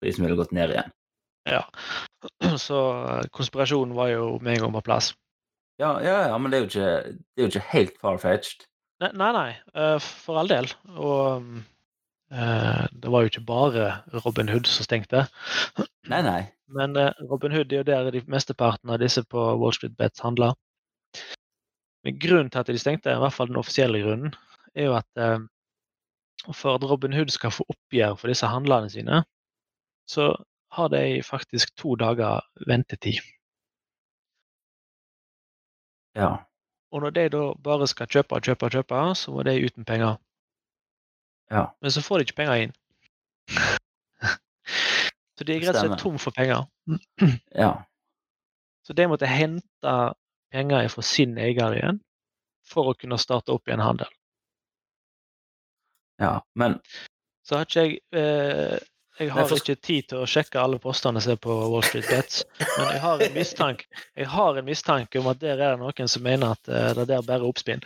prisen 0.04 0.28
ville 0.28 0.38
gått 0.40 0.54
ned 0.56 0.76
igjen. 0.76 0.94
Ja. 1.50 1.64
Så 2.58 2.80
eh, 3.04 3.26
konspirasjonen 3.32 3.96
var 3.96 4.12
jo 4.14 4.38
med 4.42 4.58
en 4.58 4.66
gang 4.66 4.78
på 4.78 4.86
plass. 4.88 5.14
Ja, 5.82 5.98
ja, 6.06 6.20
ja, 6.30 6.38
men 6.38 6.52
det 6.52 6.58
er 6.58 6.64
jo 6.64 6.70
ikke, 6.70 6.90
det 7.18 7.42
er 7.42 7.48
jo 7.48 7.52
ikke 7.52 7.70
helt 7.74 7.96
far-fetched. 8.02 8.68
Nei, 9.02 9.10
nei, 9.20 9.32
nei, 9.36 9.52
eh, 9.74 9.98
for 10.00 10.40
all 10.40 10.52
del. 10.52 10.70
Og 10.94 11.44
mm, 11.44 11.64
eh, 12.32 12.84
det 13.04 13.14
var 13.14 13.24
jo 13.24 13.32
ikke 13.32 13.48
bare 13.48 13.88
Robin 14.26 14.52
Hood 14.54 14.70
som 14.70 14.88
stengte. 14.88 15.26
Nei, 16.12 16.20
nei. 16.20 16.42
Men 16.76 16.98
Robin 17.30 17.54
Hood 17.56 17.72
er 17.72 17.80
jo 17.80 17.86
der 17.88 18.10
de 18.12 18.20
mesteparten 18.28 18.92
av 18.92 18.98
disse 19.00 19.22
på 19.32 19.40
Wall 19.56 19.72
Street 19.72 19.94
Bets 19.96 20.20
handler. 20.20 20.52
Men 22.04 22.18
grunnen 22.20 22.50
til 22.52 22.60
at 22.60 22.68
de 22.68 22.76
stengte, 22.82 23.14
i 23.14 23.22
hvert 23.22 23.32
fall 23.32 23.48
den 23.48 23.60
offisielle 23.62 24.02
grunnen, 24.04 24.34
er 24.76 24.90
jo 24.90 24.98
at 24.98 25.22
for 26.52 26.76
at 26.76 26.84
Robin 26.90 27.16
Hood 27.16 27.32
skal 27.32 27.54
få 27.56 27.64
oppgjør 27.72 28.18
for 28.20 28.34
disse 28.34 28.50
handlerne 28.52 28.92
sine, 28.92 29.22
så 30.10 30.34
har 30.74 30.90
de 30.90 31.24
faktisk 31.24 31.76
to 31.78 31.96
dager 31.96 32.42
ventetid. 32.68 33.22
Ja. 36.16 36.36
Og 36.92 37.02
når 37.02 37.10
de 37.10 37.30
da 37.34 37.44
bare 37.64 37.88
skal 37.90 38.10
kjøpe 38.10 38.42
kjøpe 38.42 38.70
kjøpe, 38.70 39.02
så 39.18 39.34
må 39.34 39.44
de 39.44 39.56
uten 39.66 39.86
penger. 39.86 40.18
Ja. 41.52 41.66
Men 41.82 41.92
så 41.92 42.02
får 42.02 42.18
de 42.18 42.28
ikke 42.28 42.40
penger 42.42 42.66
inn. 42.66 42.76
så 45.38 45.46
de 45.46 45.56
er 45.56 45.66
rett 45.66 45.76
og 45.76 45.82
slett 45.82 46.00
tom 46.02 46.20
for 46.22 46.36
penger. 46.36 46.68
Ja. 47.64 47.74
Så 48.84 48.94
de 48.94 49.06
måtte 49.08 49.30
hente 49.30 49.92
penger 50.52 50.90
fra 50.92 51.02
sin 51.08 51.38
eier 51.40 51.78
igjen 51.78 52.02
for 52.68 52.92
å 52.92 52.96
kunne 53.00 53.18
starte 53.22 53.54
opp 53.54 53.68
igjen 53.68 53.84
handel. 53.84 54.10
Ja. 56.22 56.42
Men 56.56 56.80
Så 57.44 57.58
har 57.58 57.66
ikke 57.68 57.82
jeg 57.84 58.00
eh, 58.16 58.78
Jeg 59.20 59.30
har 59.32 59.46
for- 59.46 59.60
ikke 59.62 59.76
tid 59.78 60.08
til 60.10 60.24
å 60.24 60.30
sjekke 60.30 60.58
alle 60.58 60.80
postene 60.82 61.22
som 61.22 61.36
er 61.36 61.42
på 61.42 61.54
Wall 61.54 61.84
Street 61.86 62.08
Bets, 62.10 62.46
men 62.60 62.88
jeg 62.96 63.02
har 63.04 63.22
en 63.22 63.36
mistanke, 63.38 63.86
har 64.26 64.58
en 64.58 64.66
mistanke 64.66 65.20
om 65.20 65.28
at 65.30 65.40
der 65.44 65.60
er 65.60 65.76
det 65.76 65.84
noen 65.84 66.10
som 66.10 66.24
mener 66.26 66.56
at 66.56 66.72
eh, 66.72 66.94
det 66.98 67.06
der 67.12 67.22
bare 67.22 67.44
er 67.44 67.46
oppspinn. 67.46 67.84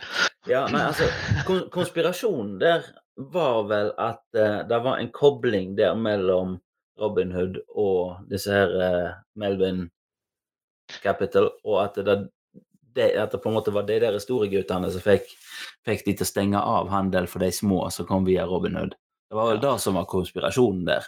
Ja, 0.48 0.64
nei, 0.72 0.86
altså 0.88 1.10
Konspirasjonen 1.74 2.56
der 2.62 2.86
var 3.18 3.66
vel 3.68 3.92
at 3.98 4.22
uh, 4.38 4.62
det 4.68 4.78
var 4.84 5.00
en 5.02 5.10
kobling 5.12 5.74
der 5.76 5.94
mellom 5.98 6.60
Robin 7.00 7.32
Hood 7.34 7.58
og 7.74 8.28
disse 8.30 8.54
her 8.54 8.72
uh, 8.78 9.16
Melvin 9.34 9.88
Capital, 11.02 11.50
og 11.64 11.82
at 11.82 11.98
det, 12.06 12.16
det, 12.96 13.10
at 13.18 13.34
det 13.34 13.42
på 13.42 13.50
en 13.50 13.58
måte 13.58 13.74
var 13.74 13.84
de 13.84 13.98
der 14.00 14.16
store 14.22 14.48
guttene 14.48 14.88
som 14.94 15.04
fikk, 15.04 15.28
fikk 15.84 16.06
de 16.06 16.14
til 16.14 16.24
å 16.24 16.30
stenge 16.30 16.62
av 16.62 16.88
handel 16.94 17.28
for 17.28 17.44
de 17.44 17.50
små 17.52 17.84
som 17.92 18.08
kom 18.08 18.24
via 18.24 18.46
Robin 18.48 18.78
Hood. 18.78 18.96
Det 19.28 19.36
var 19.36 19.50
vel 19.52 19.60
det 19.60 19.74
som 19.82 19.98
var 19.98 20.08
konspirasjonen 20.08 20.86
der. 20.88 21.04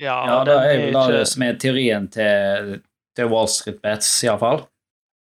Ja, 0.00 0.16
Ja, 0.26 0.36
det 0.44 0.54
er 0.56 0.66
vel 0.68 0.86
ikke- 0.88 1.12
det 1.12 1.28
som 1.28 1.42
er 1.44 1.58
teorien 1.60 2.08
til, 2.08 2.82
til 3.16 3.26
Wall 3.28 3.48
Street 3.48 3.82
Bets, 3.82 4.08
iallfall. 4.24 4.62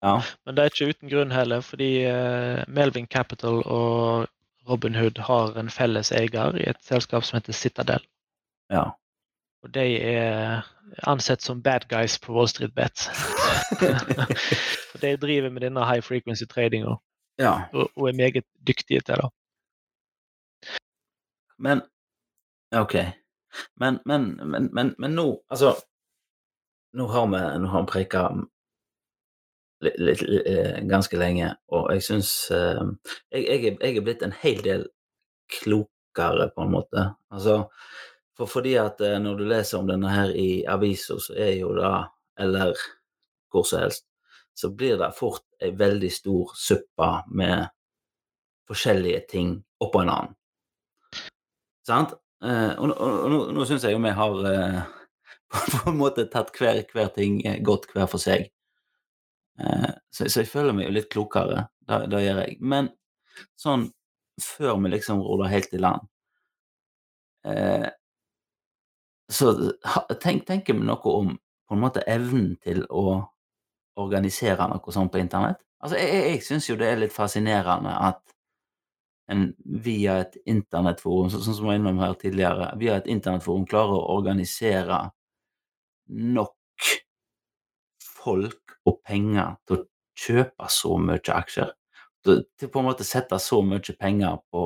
Ja. 0.05 0.19
Men 0.45 0.55
det 0.55 0.63
er 0.65 0.71
ikke 0.71 0.89
uten 0.93 1.11
grunn 1.11 1.33
heller, 1.33 1.61
fordi 1.65 2.05
eh, 2.05 2.65
Melvin 2.69 3.07
Capital 3.07 3.63
og 3.65 4.27
Robin 4.69 4.95
Hood 4.95 5.19
har 5.19 5.57
en 5.59 5.71
felles 5.71 6.13
eier 6.13 6.57
i 6.61 6.67
et 6.69 6.79
selskap 6.85 7.25
som 7.25 7.39
heter 7.39 7.53
Citadel. 7.57 8.05
Ja. 8.71 8.91
Og 9.65 9.73
de 9.75 9.87
er 10.03 10.67
ansett 11.09 11.43
som 11.43 11.63
bad 11.63 11.89
guys 11.89 12.19
på 12.19 12.35
Wall 12.37 12.49
Street 12.49 12.75
Bet. 12.75 13.09
Og 14.95 15.01
de 15.03 15.17
driver 15.17 15.51
med 15.51 15.61
denne 15.65 15.83
high 15.87 16.03
frequency 16.03 16.45
tradinga 16.49 16.95
ja. 17.39 17.53
og, 17.73 17.91
og 17.97 18.09
er 18.09 18.17
meget 18.17 18.45
dyktige 18.69 19.01
til 19.01 19.15
det. 19.21 19.31
Men 21.59 21.83
OK. 22.73 22.95
Men, 23.81 24.01
men, 24.05 24.41
men, 24.43 24.69
men, 24.73 24.95
men 24.99 25.15
nå 25.17 25.27
Altså, 25.53 25.75
nå 26.97 27.07
har 27.13 27.27
vi, 27.33 27.43
nå 27.63 27.71
vi 27.73 27.83
preika 27.91 28.23
eh, 29.85 30.81
ganske 30.89 31.21
lenge, 31.21 31.53
og 31.69 31.91
jeg 31.93 32.05
syns 32.07 32.33
eh, 32.55 32.83
jeg, 33.35 33.77
jeg 33.77 33.97
er 33.97 34.05
blitt 34.05 34.25
en 34.25 34.35
hel 34.43 34.63
del 34.65 34.87
klokere, 35.53 36.51
på 36.55 36.65
en 36.65 36.73
måte. 36.73 37.09
Altså, 37.31 37.59
for 38.37 38.51
fordi 38.51 38.77
at 38.81 39.01
eh, 39.05 39.19
når 39.23 39.39
du 39.39 39.45
leser 39.49 39.81
om 39.81 39.89
denne 39.89 40.13
her 40.13 40.33
i 40.37 40.65
avisa, 40.69 41.19
så 41.21 41.37
er 41.37 41.57
jo 41.61 41.75
det 41.77 41.95
Eller 42.37 42.77
hvor 43.49 43.65
som 43.65 43.81
helst, 43.81 44.05
så 44.55 44.69
blir 44.69 44.99
det 45.01 45.15
fort 45.17 45.45
ei 45.65 45.71
veldig 45.73 46.11
stor 46.13 46.51
suppe 46.53 47.09
med 47.33 47.65
forskjellige 48.69 49.23
ting 49.31 49.55
oppå 49.81 50.03
en 50.03 50.11
annen. 50.13 50.35
Sant? 51.87 52.13
Eh, 52.45 52.73
og, 52.77 52.93
nå, 53.33 53.39
nå 53.57 53.65
syns 53.69 53.87
jeg 53.87 53.97
jo 53.97 54.03
vi 54.05 54.13
har 54.19 54.49
eh, 54.51 54.81
på 55.73 55.83
en 55.91 55.99
måte 56.01 56.27
tatt 56.33 56.53
hver, 56.59 56.83
hver 56.93 57.09
ting 57.15 57.41
eh, 57.47 57.61
godt 57.65 57.89
hver 57.95 58.11
for 58.11 58.23
seg. 58.23 58.51
Så, 60.13 60.27
så 60.29 60.43
jeg 60.43 60.51
føler 60.51 60.75
meg 60.77 60.85
jo 60.85 60.93
litt 60.93 61.07
klokere, 61.09 61.63
det, 61.89 62.19
gjør 62.21 62.43
jeg. 62.43 62.59
Men 62.61 62.91
sånn 63.57 63.87
før 64.45 64.75
vi 64.83 64.91
liksom 64.93 65.23
ruller 65.25 65.49
helt 65.49 65.73
i 65.73 65.81
land 65.81 66.03
Så 69.33 69.55
tenk, 70.21 70.45
tenker 70.45 70.77
vi 70.77 70.85
noe 70.85 71.15
om 71.23 71.31
på 71.41 71.73
en 71.73 71.81
måte 71.81 72.05
evnen 72.05 72.53
til 72.61 72.83
å 72.93 73.17
organisere 73.97 74.69
noe 74.69 74.93
sånt 74.93 75.15
på 75.15 75.23
internett? 75.23 75.63
Altså, 75.81 75.97
jeg, 76.05 76.21
jeg 76.35 76.45
syns 76.45 76.69
jo 76.69 76.77
det 76.77 76.93
er 76.93 77.01
litt 77.01 77.17
fascinerende 77.17 77.97
at 77.97 78.36
en 79.33 79.49
via 79.85 80.21
et 80.23 80.37
internettforum, 80.47 81.31
sånn 81.33 81.43
som 81.43 81.57
jeg 81.57 81.67
var 81.67 81.81
innom 81.81 81.99
her 82.03 82.15
tidligere, 82.21 82.71
via 82.79 83.01
et 83.01 83.09
internettforum 83.11 83.67
klarer 83.69 83.97
å 83.97 84.15
organisere 84.19 85.01
nok 86.07 86.91
folk 88.07 88.77
og 88.87 89.01
penger 89.07 89.57
til 89.67 89.81
å 89.81 89.87
kjøpe 90.17 90.71
så 90.73 90.95
mye 91.03 91.35
aksjer. 91.35 91.75
Til, 92.27 92.47
til 92.59 92.71
på 92.73 92.83
en 92.83 92.89
måte 92.89 93.07
sette 93.07 93.39
så 93.43 93.61
mye 93.63 93.97
penger 93.99 94.39
på, 94.51 94.63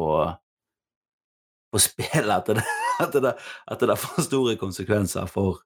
på 1.72 1.82
spillet 1.82 2.36
at 2.36 2.52
det, 2.60 2.64
at, 3.04 3.16
det, 3.16 3.34
at 3.72 3.88
det 3.88 3.98
får 4.04 4.28
store 4.28 4.56
konsekvenser 4.60 5.28
for 5.30 5.64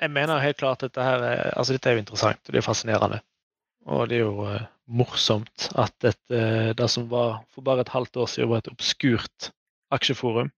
Jeg 0.00 0.12
mener 0.12 0.40
helt 0.40 0.60
klart 0.60 0.80
at 0.80 0.90
dette 0.90 1.04
her 1.04 1.24
er, 1.24 1.42
altså 1.56 1.76
dette 1.76 1.90
er 1.90 1.98
jo 1.98 2.04
interessant, 2.04 2.40
og 2.46 2.54
det 2.54 2.60
er 2.60 2.64
fascinerende. 2.64 3.20
Og 3.90 4.08
det 4.10 4.20
er 4.20 4.26
jo 4.26 4.46
uh, 4.46 4.64
morsomt 4.86 5.68
at 5.78 6.06
et, 6.06 6.20
uh, 6.30 6.70
det 6.76 6.88
som 6.90 7.08
var 7.10 7.42
for 7.50 7.64
bare 7.66 7.82
et 7.82 7.92
halvt 7.92 8.16
år 8.22 8.30
siden 8.30 8.50
var 8.52 8.62
et 8.62 8.72
obskurt 8.72 9.52
aksjeforum, 9.92 10.50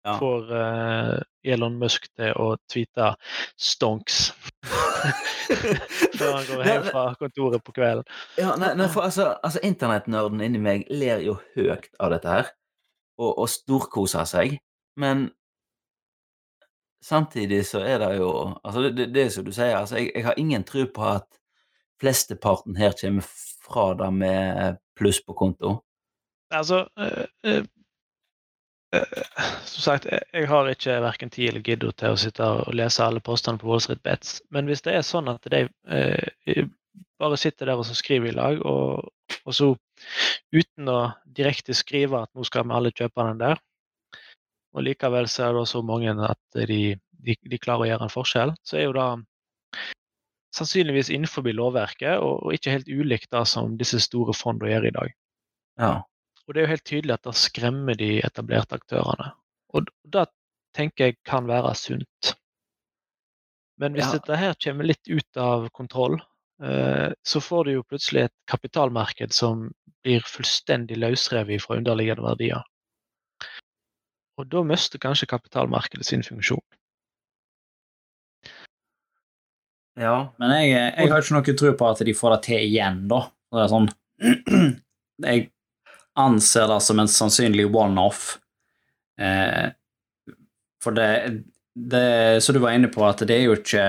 Ja. 0.00 0.14
får 0.16 0.46
uh, 0.48 1.18
Elon 1.44 1.74
Musk 1.76 2.06
til 2.16 2.32
å 2.40 2.54
tweete 2.72 3.10
'stonks' 3.60 4.30
før 6.18 6.38
han 6.38 6.46
går 6.48 6.62
hjem 6.64 6.86
fra 6.86 7.02
kontoret 7.20 7.64
på 7.64 7.74
kvelden. 7.76 8.06
Ja, 8.38 8.54
nei, 8.56 8.72
nei 8.80 8.88
for 8.88 9.04
altså, 9.04 9.34
altså 9.44 9.60
Internettnerden 9.62 10.40
inni 10.40 10.58
meg 10.58 10.86
ler 10.88 11.20
jo 11.20 11.36
høyt 11.54 11.90
av 12.00 12.14
dette 12.14 12.32
her, 12.32 12.48
og, 13.20 13.44
og 13.44 13.52
storkoser 13.52 14.24
seg, 14.24 14.56
men 14.96 15.28
samtidig 17.04 17.66
så 17.68 17.84
er 17.84 18.00
det 18.00 18.16
jo 18.18 18.30
Altså, 18.64 18.82
det, 18.82 18.96
det, 18.96 19.06
det 19.14 19.26
er 19.26 19.30
som 19.36 19.44
du 19.44 19.52
sier, 19.52 19.76
altså, 19.76 20.00
jeg, 20.00 20.12
jeg 20.14 20.24
har 20.24 20.40
ingen 20.40 20.64
tro 20.64 20.86
på 20.94 21.06
at 21.12 21.39
flesteparten 22.00 22.78
her 22.80 22.96
kommer 23.00 23.26
fra 23.64 23.92
det 23.94 24.10
med 24.14 24.80
pluss 24.98 25.20
på 25.24 25.36
konto. 25.36 25.76
Altså 26.50 26.88
øh, 26.98 27.26
øh, 27.46 27.64
eh, 28.94 29.02
Som 29.64 29.82
sagt, 29.82 30.06
jeg, 30.32 30.48
har 30.48 30.68
ikke 30.68 31.00
verken 31.00 31.30
tid 31.30 31.48
eller 31.48 31.62
giddo 31.62 31.92
til 31.92 32.14
å 32.14 32.18
sitte 32.18 32.46
og 32.64 32.74
lese 32.74 33.04
alle 33.04 33.22
postene 33.22 33.58
på 33.58 33.68
Wall 33.70 33.80
Street 33.84 34.02
Bets, 34.02 34.40
men 34.50 34.66
hvis 34.66 34.82
det 34.82 34.96
er 34.96 35.06
sånn 35.06 35.30
at 35.30 35.46
de 35.52 35.68
eh, 35.88 36.66
bare 37.20 37.38
sitter 37.38 37.70
der 37.70 37.78
og 37.78 37.86
så 37.86 37.94
skriver 37.94 38.32
i 38.32 38.34
lag, 38.36 38.62
og, 38.66 39.12
og 39.44 39.54
så 39.54 39.74
uten 40.52 40.88
å 40.90 41.12
direkte 41.24 41.76
skrive 41.76 42.24
at 42.24 42.32
nå 42.34 42.44
skal 42.48 42.66
vi 42.66 42.74
alle 42.74 42.94
kjøpe 42.96 43.28
den 43.28 43.44
der, 43.44 43.62
og 44.74 44.86
likevel 44.86 45.28
så 45.28 45.48
er 45.48 45.58
det 45.58 45.66
så 45.68 45.82
mange 45.82 46.14
at 46.26 46.60
de, 46.66 46.96
de, 46.96 47.36
de 47.36 47.58
klarer 47.62 47.86
å 47.86 47.90
gjøre 47.90 48.06
en 48.08 48.14
forskjell, 48.14 48.54
så 48.66 48.78
er 48.78 48.88
jo 48.88 48.96
det 48.96 49.08
sannsynligvis 50.56 51.10
innenfor 51.14 51.46
lovverket, 51.54 52.18
og, 52.18 52.42
og 52.46 52.54
ikke 52.54 52.74
helt 52.74 52.88
ulikt 52.90 53.30
det 53.30 53.46
som 53.48 53.76
disse 53.78 54.00
store 54.02 54.34
fondene 54.34 54.72
gjør 54.72 54.88
i 54.88 54.94
dag. 54.96 55.14
Ja. 55.80 55.92
Og 56.46 56.54
det 56.54 56.60
er 56.60 56.66
jo 56.66 56.74
helt 56.74 56.88
tydelig 56.88 57.14
at 57.14 57.26
det 57.28 57.36
skremmer 57.38 57.98
de 57.98 58.10
etablerte 58.26 58.74
aktørene. 58.80 59.30
Og 59.74 59.86
det 60.10 60.26
tenker 60.76 61.10
jeg 61.10 61.18
kan 61.26 61.46
være 61.46 61.74
sunt. 61.78 62.34
Men 63.78 63.94
hvis 63.94 64.10
Ja. 64.10 64.18
dette 64.18 64.36
her 64.36 64.54
kommer 64.64 64.84
litt 64.84 65.08
ut 65.08 65.36
av 65.36 65.68
kontroll, 65.70 66.18
eh, 66.62 67.12
så 67.24 67.40
får 67.40 67.64
du 67.64 67.72
jo 67.72 67.82
plutselig 67.82 68.24
et 68.24 68.34
kapitalmarked 68.46 69.32
som 69.32 69.70
blir 70.02 70.20
fullstendig 70.20 70.98
løsrevet 70.98 71.62
fra 71.62 71.76
underliggende 71.76 72.22
verdier. 72.22 72.62
Og 74.38 74.48
da 74.48 74.62
mister 74.62 74.98
kanskje 74.98 75.28
kapitalmarkedet 75.28 76.06
sin 76.06 76.22
funksjon. 76.22 76.62
Ja. 80.00 80.16
Men 80.40 80.54
jeg, 80.56 80.74
jeg 80.74 81.12
har 81.12 81.24
ikke 81.24 81.36
noe 81.36 81.56
tro 81.62 81.72
på 81.76 81.88
at 81.90 82.04
de 82.08 82.16
får 82.16 82.36
det 82.36 82.42
til 82.48 82.66
igjen, 82.66 83.02
da. 83.10 83.24
Det 83.50 83.64
er 83.64 83.72
sånn 83.72 83.90
Jeg 85.30 85.48
anser 86.20 86.70
det 86.70 86.78
som 86.84 87.00
en 87.02 87.10
sannsynlig 87.10 87.66
one-off. 87.68 88.38
Eh, 89.20 89.68
for 90.80 90.96
det, 90.96 91.10
det 91.74 92.40
Så 92.40 92.54
du 92.56 92.60
var 92.62 92.72
inne 92.72 92.88
på 92.92 93.04
at 93.04 93.20
det 93.28 93.36
er 93.36 93.42
jo 93.50 93.56
ikke 93.58 93.84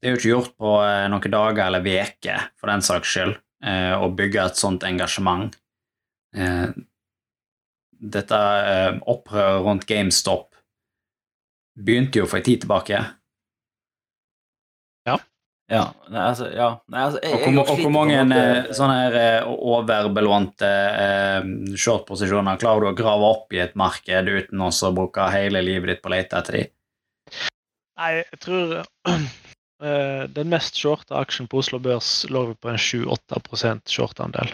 Det 0.00 0.08
er 0.08 0.14
jo 0.14 0.18
ikke 0.18 0.32
gjort 0.32 0.54
på 0.58 0.74
eh, 0.82 1.06
noen 1.12 1.34
dager 1.36 1.66
eller 1.66 1.86
uker, 1.86 2.50
for 2.58 2.72
den 2.72 2.82
saks 2.82 3.14
skyld, 3.14 3.34
eh, 3.62 3.92
å 3.94 4.08
bygge 4.16 4.46
et 4.46 4.56
sånt 4.56 4.86
engasjement. 4.88 5.52
Eh, 6.34 6.70
dette 8.00 8.38
eh, 8.72 8.94
opprøret 9.12 9.60
rundt 9.66 9.84
GameStop 9.84 10.56
begynte 11.76 12.22
jo 12.22 12.26
for 12.30 12.40
en 12.40 12.46
tid 12.48 12.64
tilbake. 12.64 13.02
Ja. 15.70 15.84
Nei, 16.10 16.22
altså, 16.26 16.48
ja. 16.50 16.68
Nei, 16.90 17.02
altså, 17.06 17.20
jeg, 17.22 17.36
Og 17.46 17.54
hvor, 17.54 17.68
og 17.70 17.80
hvor 17.84 17.92
mange 17.94 18.16
måte- 18.26 18.74
sånne 18.74 18.96
her 19.04 19.16
eh, 19.20 19.50
overbelånte 19.70 20.70
eh, 21.04 21.50
shortposisjoner 21.78 22.58
klarer 22.58 22.82
du 22.82 22.88
å 22.90 22.96
grave 22.98 23.28
opp 23.28 23.54
i 23.54 23.60
et 23.62 23.76
marked 23.78 24.28
uten 24.32 24.64
også 24.66 24.90
å 24.90 24.96
bruke 24.96 25.28
hele 25.30 25.62
livet 25.62 25.92
ditt 25.92 26.02
på 26.02 26.10
å 26.10 26.14
lete 26.16 26.40
etter 26.40 26.58
de? 26.58 26.64
Nei, 28.00 28.10
jeg 28.18 28.40
tror 28.42 28.74
eh, 29.84 30.24
den 30.34 30.50
mest 30.50 30.74
shorte 30.80 31.14
aksjen 31.20 31.46
på 31.50 31.62
Oslo 31.62 31.78
Børs 31.78 32.10
lå 32.32 32.48
på 32.58 32.72
en 32.72 32.80
7-8 32.80 33.78
shortandel. 33.86 34.50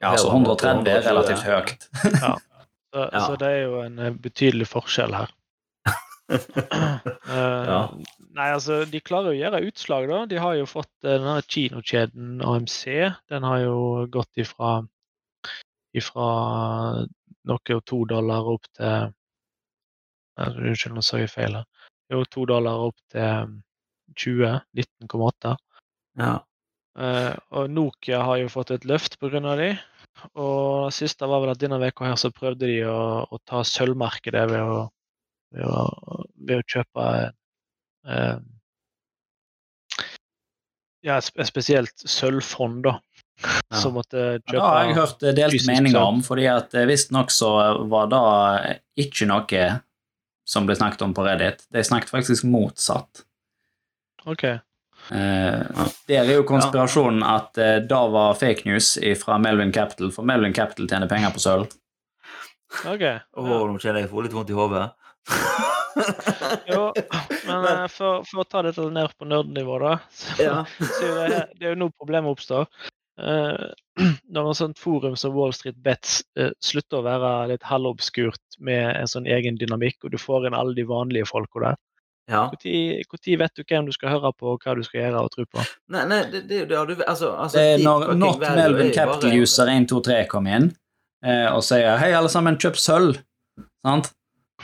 Ja, 0.00 0.14
altså 0.14 0.32
Her 0.32 0.48
var 0.48 0.56
130 0.56 0.90
er 0.96 1.06
relativt 1.10 1.44
høyt. 1.48 1.88
Så, 2.94 3.08
Ja. 3.10 3.20
så 3.26 3.34
det 3.34 3.48
er 3.50 3.62
jo 3.64 3.80
en 3.82 3.96
eh, 3.98 4.12
betydelig 4.22 4.68
forskjell 4.70 5.10
her. 5.18 5.30
Eh, 7.24 7.64
Ja. 7.68 7.80
Nei, 8.34 8.48
altså, 8.50 8.80
de 8.90 9.00
klarer 9.00 9.32
å 9.32 9.36
gjøre 9.36 9.62
utslag, 9.68 10.06
da. 10.10 10.20
De 10.28 10.38
har 10.42 10.56
jo 10.58 10.66
fått 10.68 10.90
eh, 11.06 11.16
denne 11.16 11.38
kinokjeden 11.46 12.40
AMC. 12.44 12.78
Den 13.30 13.46
har 13.46 13.60
jo 13.62 13.76
gått 14.12 14.40
ifra, 14.42 14.76
ifra 15.94 16.26
noe 17.48 17.76
og 17.76 17.84
to 17.88 18.00
dollar 18.10 18.50
opp 18.54 18.66
til 18.76 19.12
Unnskyld, 20.34 20.96
nå 20.96 21.02
sa 21.06 21.20
jeg 21.22 21.30
feil 21.30 21.60
her. 21.60 21.66
Jo, 22.10 22.24
to 22.26 22.44
dollar 22.50 22.88
opp 22.88 22.98
til 23.14 23.54
20. 24.18 24.58
19,8. 24.74 25.54
Ja. 26.20 26.34
Uh, 26.94 27.34
og 27.54 27.70
Nokia 27.74 28.20
har 28.26 28.40
jo 28.42 28.50
fått 28.52 28.72
et 28.74 28.86
løft 28.86 29.18
pga. 29.22 29.40
de. 29.58 29.70
Og 30.38 30.90
det 30.90 30.96
siste 30.98 31.26
var 31.26 31.42
vel 31.42 31.54
at 31.54 31.62
denne 31.62 31.78
uka 31.82 32.06
her 32.06 32.18
så 32.20 32.30
prøvde 32.34 32.68
de 32.70 32.82
å, 32.86 33.24
å 33.26 33.38
ta 33.46 33.62
sølvmarkedet 33.66 34.44
ved 34.50 34.62
å, 34.62 34.84
ved 35.54 35.64
å, 35.70 36.24
ved 36.48 36.60
å 36.60 36.66
kjøpe 36.74 37.06
eh, 38.10 38.36
ja, 41.04 41.18
et 41.20 41.48
spesielt 41.48 42.06
sølvfond, 42.08 42.82
da. 42.86 42.98
Ja. 43.44 43.80
Som 43.82 43.96
måtte 43.98 44.18
Ja, 44.18 44.38
kjøpe 44.38 44.52
det 44.54 44.60
har 44.62 44.84
jeg 44.86 44.96
hørt 44.96 45.24
delt 45.36 45.66
meninger 45.68 46.00
om, 46.00 46.22
fordi 46.24 46.46
at 46.48 46.74
eh, 46.78 46.86
visstnok 46.88 47.32
så 47.34 47.50
var 47.90 48.08
det 48.12 48.20
ikke 49.04 49.28
noe 49.28 49.64
som 50.48 50.68
ble 50.68 50.76
snakket 50.78 51.02
om 51.06 51.14
på 51.16 51.24
Reddit. 51.26 51.64
De 51.72 51.82
snakket 51.84 52.12
faktisk 52.12 52.46
motsatt. 52.48 53.24
Ok. 54.28 54.44
Eh, 54.44 55.84
der 56.08 56.22
er 56.22 56.32
jo 56.38 56.46
konspirasjonen 56.48 57.24
at 57.26 57.58
eh, 57.60 57.78
det 57.84 58.02
var 58.14 58.36
fake 58.40 58.64
news 58.68 58.94
fra 59.20 59.36
Melvin 59.42 59.72
Capital, 59.74 60.12
for 60.14 60.24
Melvin 60.24 60.54
Capital 60.56 60.88
tjener 60.88 61.10
penger 61.10 61.34
på 61.34 61.42
sølv. 61.44 61.72
ok. 62.86 63.02
Ja. 63.04 63.18
Oh, 63.36 63.66
nå 63.68 63.76
kjenner 63.82 64.04
jeg 64.04 64.12
får 64.14 64.28
litt 64.28 64.36
vondt 64.36 64.54
i 64.54 64.56
hodet. 64.56 64.86
Jo, 66.66 66.92
men 67.46 67.64
eh, 67.68 67.86
for, 67.92 68.24
for 68.28 68.42
å 68.42 68.48
ta 68.48 68.62
dette 68.66 68.84
ned 68.92 69.12
på 69.18 69.28
nerdenivå, 69.28 69.78
da. 69.82 69.94
Så, 70.10 70.42
Ja. 70.42 70.56
så 70.80 71.14
det, 71.30 71.40
det 71.60 71.68
er 71.68 71.74
jo 71.74 71.80
nå 71.84 71.90
problemet 71.96 72.34
oppstår. 72.34 72.68
Uh, 73.14 73.70
når 74.34 74.48
en 74.50 74.56
sånt 74.58 74.80
forum 74.82 75.14
som 75.16 75.34
Wall 75.36 75.52
Street 75.54 75.76
Bets 75.86 76.18
uh, 76.40 76.50
slutter 76.58 76.98
å 76.98 77.04
være 77.06 77.28
litt 77.52 77.66
halvobskurt 77.68 78.58
med 78.58 78.88
en 78.98 79.10
sånn 79.10 79.28
egen 79.30 79.58
dynamikk, 79.60 80.00
og 80.02 80.14
du 80.14 80.18
får 80.18 80.48
inn 80.48 80.56
alle 80.58 80.74
de 80.74 80.86
vanlige 80.88 81.28
folka 81.30 81.62
der. 81.68 81.78
ja. 82.32 82.48
Når 82.50 83.36
vet 83.38 83.54
du 83.54 83.62
hvem 83.62 83.86
du 83.86 83.92
skal 83.94 84.16
høre 84.16 84.32
på, 84.34 84.56
og 84.56 84.64
hva 84.66 84.74
du 84.74 84.82
skal 84.82 85.04
gjøre 85.04 85.22
og 85.22 85.30
tro 85.30 85.44
på? 85.46 85.62
Nei, 85.94 86.02
nei, 86.10 86.22
det, 86.32 86.42
det, 86.50 86.64
det 86.72 86.82
du 86.90 86.94
altså, 87.06 87.34
altså 87.38 87.58
Det 87.60 87.66
er 87.76 87.84
når 87.84 88.14
Not 88.18 88.42
Melvin 88.42 88.90
Capital 88.96 89.30
bare- 89.30 89.44
User 89.46 89.70
123 89.70 90.18
kom 90.32 90.48
inn 90.50 90.72
eh, 91.22 91.46
og 91.54 91.62
sier 91.62 91.94
'hei, 92.00 92.10
alle 92.18 92.32
sammen, 92.32 92.58
kjøp 92.58 92.80
sølv', 92.80 93.20
sant? 93.86 94.10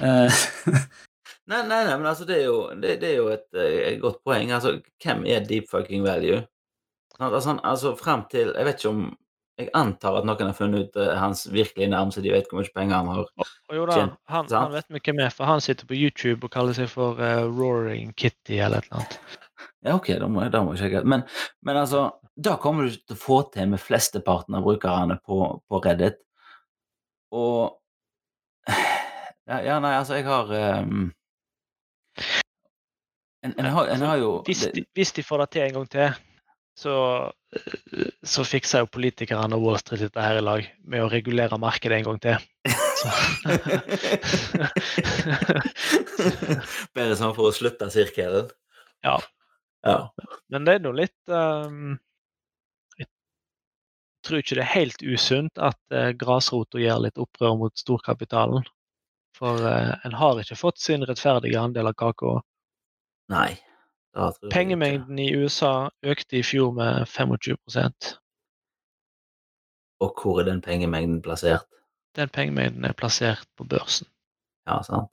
Eh, 0.01 0.43
Nei, 1.51 1.65
nei, 1.67 1.81
nei, 1.83 1.97
men 1.99 2.07
altså, 2.07 2.27
det 2.29 2.37
er 2.39 2.45
jo, 2.47 2.59
det, 2.79 3.01
det 3.03 3.09
er 3.09 3.17
jo 3.19 3.31
et, 3.33 3.49
eh, 3.59 3.79
et 3.89 3.97
godt 4.03 4.21
poeng. 4.27 4.53
Altså, 4.55 4.77
hvem 5.03 5.25
er 5.27 5.47
deep 5.49 5.67
fucking 5.71 6.05
value? 6.07 6.45
Altså, 7.19 7.57
altså, 7.67 7.97
frem 7.99 8.23
til 8.31 8.53
Jeg 8.57 8.65
vet 8.65 8.79
ikke 8.79 8.93
om 8.95 9.01
Jeg 9.61 9.67
antar 9.77 10.15
at 10.17 10.25
noen 10.25 10.47
har 10.49 10.55
funnet 10.57 10.87
ut 10.87 10.95
uh, 10.97 11.11
hans 11.21 11.43
virkelige 11.53 11.91
navn, 11.93 12.13
så 12.15 12.23
de 12.25 12.31
vet 12.33 12.47
hvor 12.49 12.63
mye 12.63 12.73
penger 12.73 12.97
han 12.97 13.11
har. 13.13 13.27
Og 13.69 13.75
jo 13.77 13.83
da, 13.91 13.97
Kjent, 13.99 14.15
han, 14.33 14.47
han 14.55 14.73
vet 14.73 14.95
vi 14.95 15.03
hvem 15.05 15.21
er, 15.27 15.35
for 15.37 15.51
han 15.51 15.61
sitter 15.61 15.91
på 15.91 15.99
YouTube 15.99 16.47
og 16.47 16.55
kaller 16.55 16.79
seg 16.79 16.89
for 16.89 17.21
uh, 17.21 17.43
Roaring 17.45 18.15
Kitty 18.17 18.57
eller 18.57 18.81
et 18.81 18.89
eller 18.89 19.03
annet. 19.03 19.19
Ja, 19.85 19.99
ok, 19.99 20.09
da 20.23 20.31
må 20.33 20.47
da 20.49 20.63
må 20.65 20.73
jeg 20.79 20.87
sjekke. 20.87 21.05
Men, 21.13 21.27
men 21.67 21.83
altså, 21.83 22.07
da 22.41 22.57
kommer 22.63 22.89
du 22.89 22.97
til 22.97 23.19
å 23.19 23.21
få 23.21 23.43
til 23.53 23.69
med 23.75 23.83
flesteparten 23.85 24.57
av 24.57 24.65
brukerne 24.65 25.19
på, 25.27 25.43
på 25.69 25.83
Reddit. 25.85 26.23
Og 27.37 27.77
ja, 29.51 29.61
ja, 29.67 29.77
nei, 29.83 29.93
altså, 29.99 30.15
jeg 30.21 30.27
har 30.29 30.51
um... 30.55 31.11
en, 33.45 33.55
en, 33.57 33.71
har, 33.75 33.93
en 33.95 34.09
har 34.09 34.17
jo 34.21 34.33
Hvis 34.47 34.67
de, 34.75 34.85
hvis 34.95 35.13
de 35.17 35.25
får 35.27 35.45
det 35.45 35.49
til 35.57 35.63
en 35.67 35.79
gang 35.81 35.89
til, 35.91 36.09
så, 36.81 36.95
eh, 37.57 38.09
så 38.23 38.45
fikser 38.47 38.79
jo 38.85 38.93
politikerne 38.95 39.57
og 39.57 39.63
Wall 39.65 39.79
Street 39.81 40.03
dette 40.07 40.23
her 40.25 40.37
i 40.41 40.45
lag 40.45 40.63
med 40.89 41.03
å 41.05 41.11
regulere 41.13 41.59
markedet 41.61 41.97
en 41.99 42.07
gang 42.09 42.21
til. 42.25 42.37
Bare 46.97 47.17
sånn 47.19 47.37
for 47.37 47.45
å 47.49 47.57
slutte 47.57 47.91
sirkelen. 47.93 48.47
Ja. 49.05 49.17
Ja. 49.85 49.99
Men 50.53 50.65
det 50.67 50.73
er 50.77 50.83
nå 50.85 50.91
litt 50.93 51.33
um, 51.33 51.95
Jeg 53.01 53.09
tror 54.27 54.39
ikke 54.43 54.59
det 54.59 54.65
er 54.67 54.75
helt 54.75 55.01
usunt 55.01 55.57
at 55.57 55.81
uh, 55.97 56.11
grasrota 56.21 56.77
gjør 56.81 56.99
litt 57.07 57.19
opprør 57.21 57.57
mot 57.63 57.75
storkapitalen. 57.81 58.65
For 59.41 59.57
eh, 59.67 59.95
en 60.05 60.15
har 60.21 60.41
ikke 60.43 60.59
fått 60.61 60.79
sin 60.83 61.05
rettferdige 61.09 61.61
andel 61.61 61.89
av 61.91 61.97
kaka. 62.01 62.39
Nei. 63.33 63.55
Pengemengden 64.51 65.19
i 65.23 65.29
USA 65.39 65.89
økte 66.03 66.41
i 66.41 66.43
fjor 66.43 66.73
med 66.75 67.05
25% 67.07 68.09
Og 70.03 70.17
hvor 70.19 70.41
er 70.43 70.49
den 70.49 70.59
pengemengden 70.65 71.21
plassert? 71.23 71.69
Den 72.19 72.29
pengemengden 72.35 72.89
er 72.89 72.97
plassert 72.99 73.47
på 73.55 73.69
børsen. 73.71 74.09
Ja, 74.67 74.81
sant. 74.83 75.13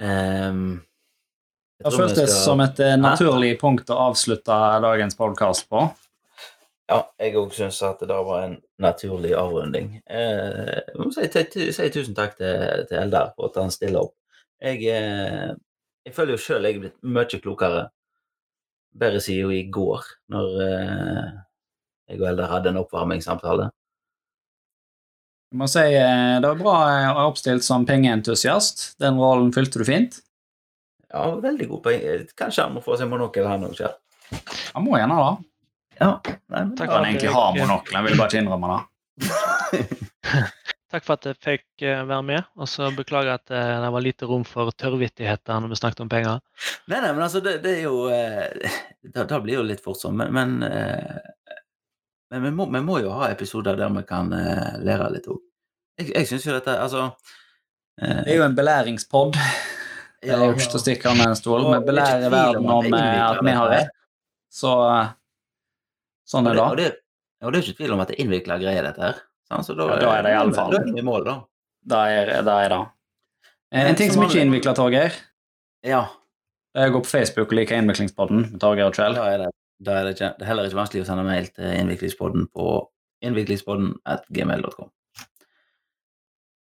Um, 0.00 0.80
jeg 1.78 1.84
Det 1.92 1.92
føltes 1.94 2.30
skal- 2.30 2.44
som 2.44 2.60
et 2.64 2.80
eh, 2.80 2.96
naturlig 2.96 3.60
punkt 3.60 3.90
å 3.92 3.98
avslutte 4.10 4.56
dagens 4.82 5.14
podkast 5.14 5.68
på. 5.68 5.86
Ja, 6.90 7.04
jeg 7.22 7.36
òg 7.38 7.52
syns 7.54 7.78
at 7.86 8.00
det 8.02 8.16
var 8.26 8.48
en 8.48 8.56
naturlig 8.82 9.30
avrunding. 9.38 9.92
Eh, 10.10 10.70
jeg 10.74 10.98
må 10.98 11.12
si, 11.14 11.28
si, 11.70 11.88
tusen 11.94 12.16
takk 12.16 12.34
til, 12.40 12.86
til 12.90 12.98
Eldar 12.98 13.30
for 13.36 13.46
at 13.46 13.58
han 13.62 13.70
stiller 13.70 14.08
opp. 14.08 14.16
Jeg, 14.58 14.82
eh, 14.90 15.52
jeg 16.08 16.16
føler 16.16 16.34
jo 16.34 16.42
sjøl 16.42 16.66
jeg 16.66 16.78
er 16.78 16.82
blitt 16.82 16.96
mye 17.06 17.40
klokere. 17.44 17.84
Bedre 19.00 19.20
siden 19.22 19.52
i 19.54 19.68
går, 19.70 20.08
når 20.34 20.56
eh, 20.64 21.28
jeg 22.10 22.18
og 22.18 22.26
Eldar 22.32 22.50
hadde 22.56 22.72
en 22.72 22.80
oppvarmingssamtale. 22.80 23.68
Jeg 25.50 25.58
må 25.62 25.66
si 25.70 25.84
eh, 25.94 26.40
Det 26.42 26.48
var 26.48 26.58
bra 26.58 26.74
eh, 26.88 27.20
oppstilt 27.22 27.66
som 27.66 27.86
pengeentusiast. 27.86 28.96
Den 29.02 29.20
rollen 29.22 29.54
fylte 29.54 29.78
du 29.78 29.86
fint. 29.86 30.18
Ja, 31.06 31.28
veldig 31.38 31.70
god 31.70 31.84
penge. 31.86 32.18
Kanskje 32.38 32.66
han 32.66 32.74
må 32.74 32.82
få 32.82 32.98
seg 32.98 33.10
monokkel, 33.10 33.46
han 33.46 33.68
òg, 33.70 33.78
Kjell. 33.78 33.94
Han 34.74 34.86
må 34.86 34.98
gjerne 34.98 35.22
det. 35.22 35.49
Ja, 36.00 36.14
nei, 36.24 36.36
men 36.64 36.76
Takk 36.78 36.88
at 36.88 36.96
Han 36.96 37.08
egentlig 37.10 37.32
har 37.34 37.56
monokkel, 37.58 37.96
han 37.98 38.06
vil 38.06 38.16
bare 38.18 38.30
ikke 38.32 38.40
innrømme 38.40 38.68
det. 38.72 38.80
Takk 40.90 41.04
for 41.06 41.14
at 41.14 41.26
jeg 41.28 41.36
fikk 41.38 41.84
eh, 41.86 42.00
være 42.08 42.24
med, 42.26 42.46
og 42.58 42.66
så 42.66 42.88
beklager 42.96 43.36
at 43.36 43.52
eh, 43.54 43.74
det 43.84 43.90
var 43.94 44.02
lite 44.02 44.26
rom 44.26 44.42
for 44.48 44.72
tørrvittigheter 44.74 45.60
når 45.62 45.70
vi 45.70 45.78
snakket 45.78 46.00
om 46.02 46.10
penger. 46.10 46.40
Nei, 46.90 46.98
nei, 46.98 47.12
men 47.12 47.22
altså, 47.26 47.42
det, 47.44 47.60
det 47.62 47.76
er 47.76 47.84
jo 47.84 48.08
det, 48.08 48.72
Da, 49.14 49.26
da 49.28 49.38
blir 49.38 49.54
det 49.54 49.60
jo 49.60 49.68
litt 49.68 49.84
fort 49.84 50.00
sånn, 50.00 50.16
men 50.18 50.32
Men, 50.34 50.56
eh, 50.66 51.20
men 52.30 52.42
vi, 52.46 52.50
må, 52.54 52.66
vi 52.70 52.80
må 52.86 52.98
jo 53.02 53.12
ha 53.18 53.28
episoder 53.30 53.78
der 53.78 53.92
vi 53.94 54.02
kan 54.08 54.32
eh, 54.34 54.80
lære 54.86 55.12
litt 55.14 55.28
òg. 55.30 55.38
Jeg, 56.00 56.10
jeg 56.14 56.28
syns 56.30 56.46
jo 56.46 56.56
dette 56.56 56.74
Altså 56.80 57.06
eh, 58.00 58.20
Det 58.24 58.34
er 58.34 58.40
jo 58.40 58.48
en 58.48 58.58
belæringspod. 58.58 59.38
Det 60.20 60.34
er 60.34 60.44
jo 60.44 60.52
ikke 60.52 60.68
til 60.68 60.78
å 60.78 60.82
stikke 60.82 61.14
under 61.14 61.32
en 61.32 61.38
stol. 61.38 61.64
Vi 61.64 61.70
det 61.72 61.80
er 61.80 61.86
belærer 61.88 62.34
verden 62.34 62.66
om 62.68 62.84
at 62.84 62.90
det 62.92 63.00
eh, 63.06 63.40
vi 63.46 63.56
har 63.56 63.72
rett. 63.72 63.96
Så 64.52 64.74
eh, 64.90 65.08
sånn 66.30 66.46
er 66.46 66.56
det, 66.56 66.62
det. 66.62 66.70
og, 66.70 66.76
det, 66.78 66.88
og 67.44 67.52
det 67.52 67.60
er 67.60 67.66
ikke 67.66 67.80
tvil 67.82 67.94
om 67.96 68.02
at 68.04 68.10
det 68.10 68.16
er 68.16 68.24
innvikla 68.24 68.58
greier, 68.62 68.86
dette 68.86 69.02
her. 69.02 69.20
Sånn, 69.50 69.66
Så 69.66 69.74
da, 69.78 69.88
Ja, 69.90 69.98
da 70.02 70.12
er 70.18 70.26
det 70.26 70.32
i 70.34 70.38
alle 70.38 70.54
fall. 70.56 70.74
Da 70.74 70.80
er 70.82 70.92
vi 70.92 71.02
i 71.02 71.06
mål, 71.06 71.24
da. 71.26 71.36
Da 71.90 72.00
er 72.12 72.32
da 72.46 72.56
Er 72.64 72.72
det. 72.74 72.80
Eh, 73.72 73.88
En 73.90 73.98
ting 73.98 74.12
som 74.12 74.22
ikke 74.26 74.38
er 74.38 74.46
innvikla, 74.46 74.74
Torgeir, 74.78 75.16
Ja, 75.86 76.04
gå 76.74 77.00
på 77.02 77.08
Facebook 77.10 77.50
og 77.50 77.56
like 77.58 77.74
Innviklingspodden 77.74 78.52
med 78.52 78.60
Torgeir 78.62 78.86
og 78.90 78.94
Kjell. 78.94 79.14
da 79.14 79.26
er 79.32 79.38
det, 79.38 79.50
da 79.82 79.92
er 79.98 80.04
det, 80.04 80.14
ikke, 80.14 80.34
det 80.38 80.44
er 80.44 80.50
heller 80.50 80.68
ikke 80.68 80.78
vanskelig 80.78 81.02
å 81.02 81.08
sende 81.08 81.24
mail 81.24 81.48
til 81.48 81.64
innviklingspodden 81.64 82.46
på 82.54 82.66
innviklingspodden 83.26 83.94
at 84.06 84.26
gmail.com. 84.28 84.90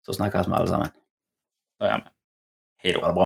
Så 0.05 0.17
snakkes 0.17 0.49
vi 0.49 0.57
alle 0.57 0.69
sammen. 0.69 0.91
Da 1.81 1.93
gjør 1.93 2.03
vi. 2.03 2.11
Ha 2.95 3.09
det 3.09 3.15
bra. 3.21 3.25